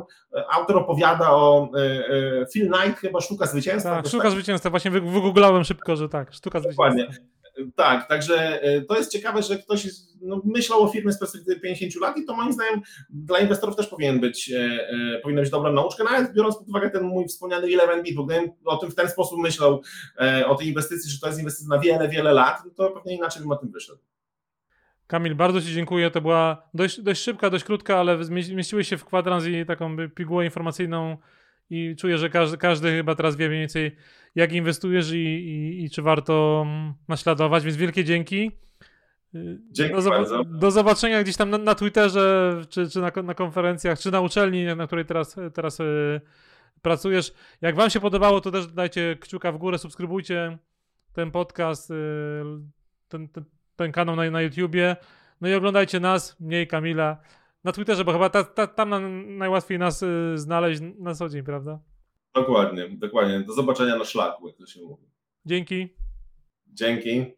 autor 0.52 0.76
opowiada 0.76 1.30
o 1.30 1.70
Phil 2.52 2.70
Knight, 2.72 3.00
chyba 3.00 3.20
Sztuka 3.20 3.46
Zwycięstwa. 3.46 3.96
Tak, 3.96 4.06
Sztuka 4.06 4.22
tak? 4.22 4.32
Zwycięstwa, 4.32 4.70
właśnie 4.70 4.90
wygooglałem 4.90 5.64
szybko, 5.64 5.96
że 5.96 6.08
tak, 6.08 6.32
Sztuka 6.32 6.60
Zwycięstwa. 6.60 6.90
Dokładnie. 6.90 7.35
Tak, 7.74 8.08
także 8.08 8.62
e, 8.62 8.80
to 8.80 8.96
jest 8.96 9.12
ciekawe, 9.12 9.42
że 9.42 9.58
ktoś 9.58 9.86
no, 10.20 10.42
myślał 10.44 10.82
o 10.82 10.88
firmie 10.88 11.12
z 11.12 11.18
perspektywy 11.18 11.60
50 11.60 11.94
lat 12.00 12.16
i 12.16 12.24
to 12.24 12.36
moim 12.36 12.52
zdaniem 12.52 12.80
dla 13.10 13.38
inwestorów 13.38 13.76
też 13.76 13.86
powinien 13.86 14.20
być, 14.20 14.50
e, 14.50 14.88
e, 15.16 15.20
powinna 15.22 15.40
być 15.40 15.50
dobra 15.50 15.72
nauczka, 15.72 16.04
nawet 16.04 16.34
biorąc 16.34 16.56
pod 16.56 16.68
uwagę 16.68 16.90
ten 16.90 17.02
mój 17.02 17.28
wspomniany 17.28 17.70
11 17.70 18.02
bit, 18.02 18.16
bo 18.16 18.24
gdybym 18.24 18.50
o 18.64 18.76
tym 18.76 18.90
w 18.90 18.94
ten 18.94 19.08
sposób 19.08 19.40
myślał, 19.40 19.82
e, 20.20 20.46
o 20.46 20.54
tej 20.54 20.68
inwestycji, 20.68 21.10
że 21.10 21.20
to 21.20 21.26
jest 21.26 21.38
inwestycja 21.38 21.76
na 21.76 21.82
wiele, 21.82 22.08
wiele 22.08 22.32
lat, 22.32 22.62
no 22.64 22.70
to 22.76 22.90
pewnie 22.90 23.16
inaczej 23.16 23.42
bym 23.42 23.50
o 23.50 23.56
tym 23.56 23.70
wyszedł. 23.70 23.98
Kamil, 25.06 25.34
bardzo 25.34 25.60
Ci 25.62 25.74
dziękuję. 25.74 26.10
To 26.10 26.20
była 26.20 26.68
dość, 26.74 27.00
dość 27.00 27.22
szybka, 27.22 27.50
dość 27.50 27.64
krótka, 27.64 27.96
ale 27.96 28.24
zmieściłeś 28.24 28.88
się 28.88 28.96
w 28.96 29.04
kwadrans 29.04 29.46
i 29.46 29.66
taką 29.66 29.96
pigułę 30.08 30.44
informacyjną 30.44 31.16
i 31.70 31.96
czuję, 31.98 32.18
że 32.18 32.30
każdy, 32.30 32.58
każdy 32.58 32.90
chyba 32.90 33.14
teraz 33.14 33.36
wie 33.36 33.48
mniej 33.48 33.60
więcej, 33.60 33.96
jak 34.36 34.52
inwestujesz 34.52 35.12
i, 35.12 35.16
i, 35.16 35.84
i 35.84 35.90
czy 35.90 36.02
warto 36.02 36.64
mm, 36.66 36.94
naśladować, 37.08 37.64
więc 37.64 37.76
wielkie 37.76 38.04
dzięki. 38.04 38.50
Dzięki 39.70 40.02
do, 40.02 40.10
bardzo. 40.10 40.44
do 40.44 40.70
zobaczenia 40.70 41.22
gdzieś 41.22 41.36
tam 41.36 41.50
na, 41.50 41.58
na 41.58 41.74
Twitterze, 41.74 42.56
czy, 42.68 42.90
czy 42.90 43.00
na, 43.00 43.10
na, 43.22 43.34
konferencjach, 43.34 43.98
czy 43.98 44.10
na 44.10 44.20
uczelni, 44.20 44.64
na 44.64 44.86
której 44.86 45.04
teraz, 45.04 45.36
teraz 45.54 45.78
yy, 45.78 46.20
pracujesz. 46.82 47.32
Jak 47.60 47.76
Wam 47.76 47.90
się 47.90 48.00
podobało, 48.00 48.40
to 48.40 48.50
też 48.50 48.66
dajcie 48.66 49.16
kciuka 49.20 49.52
w 49.52 49.58
górę, 49.58 49.78
subskrybujcie 49.78 50.58
ten 51.12 51.30
podcast, 51.30 51.90
yy, 51.90 51.96
ten, 53.08 53.28
ten, 53.28 53.44
ten, 53.76 53.92
kanał 53.92 54.16
na, 54.16 54.30
na 54.30 54.42
YouTubie. 54.42 54.96
No 55.40 55.48
i 55.48 55.54
oglądajcie 55.54 56.00
nas, 56.00 56.40
mniej 56.40 56.66
Kamila 56.66 57.16
na 57.64 57.72
Twitterze, 57.72 58.04
bo 58.04 58.12
chyba 58.12 58.30
ta, 58.30 58.44
ta, 58.44 58.66
tam 58.66 58.88
na, 58.88 59.00
najłatwiej 59.38 59.78
nas 59.78 60.02
y, 60.02 60.32
znaleźć 60.34 60.82
na 60.98 61.14
co 61.14 61.28
dzień, 61.28 61.42
prawda? 61.42 61.78
Dokładnie, 62.36 62.88
dokładnie. 62.88 63.40
Do 63.40 63.52
zobaczenia 63.52 63.96
na 63.96 64.04
szlaku, 64.04 64.48
jak 64.48 64.56
to 64.56 64.66
się 64.66 64.82
mówi. 64.82 65.06
Dzięki. 65.46 65.88
Dzięki. 66.66 67.36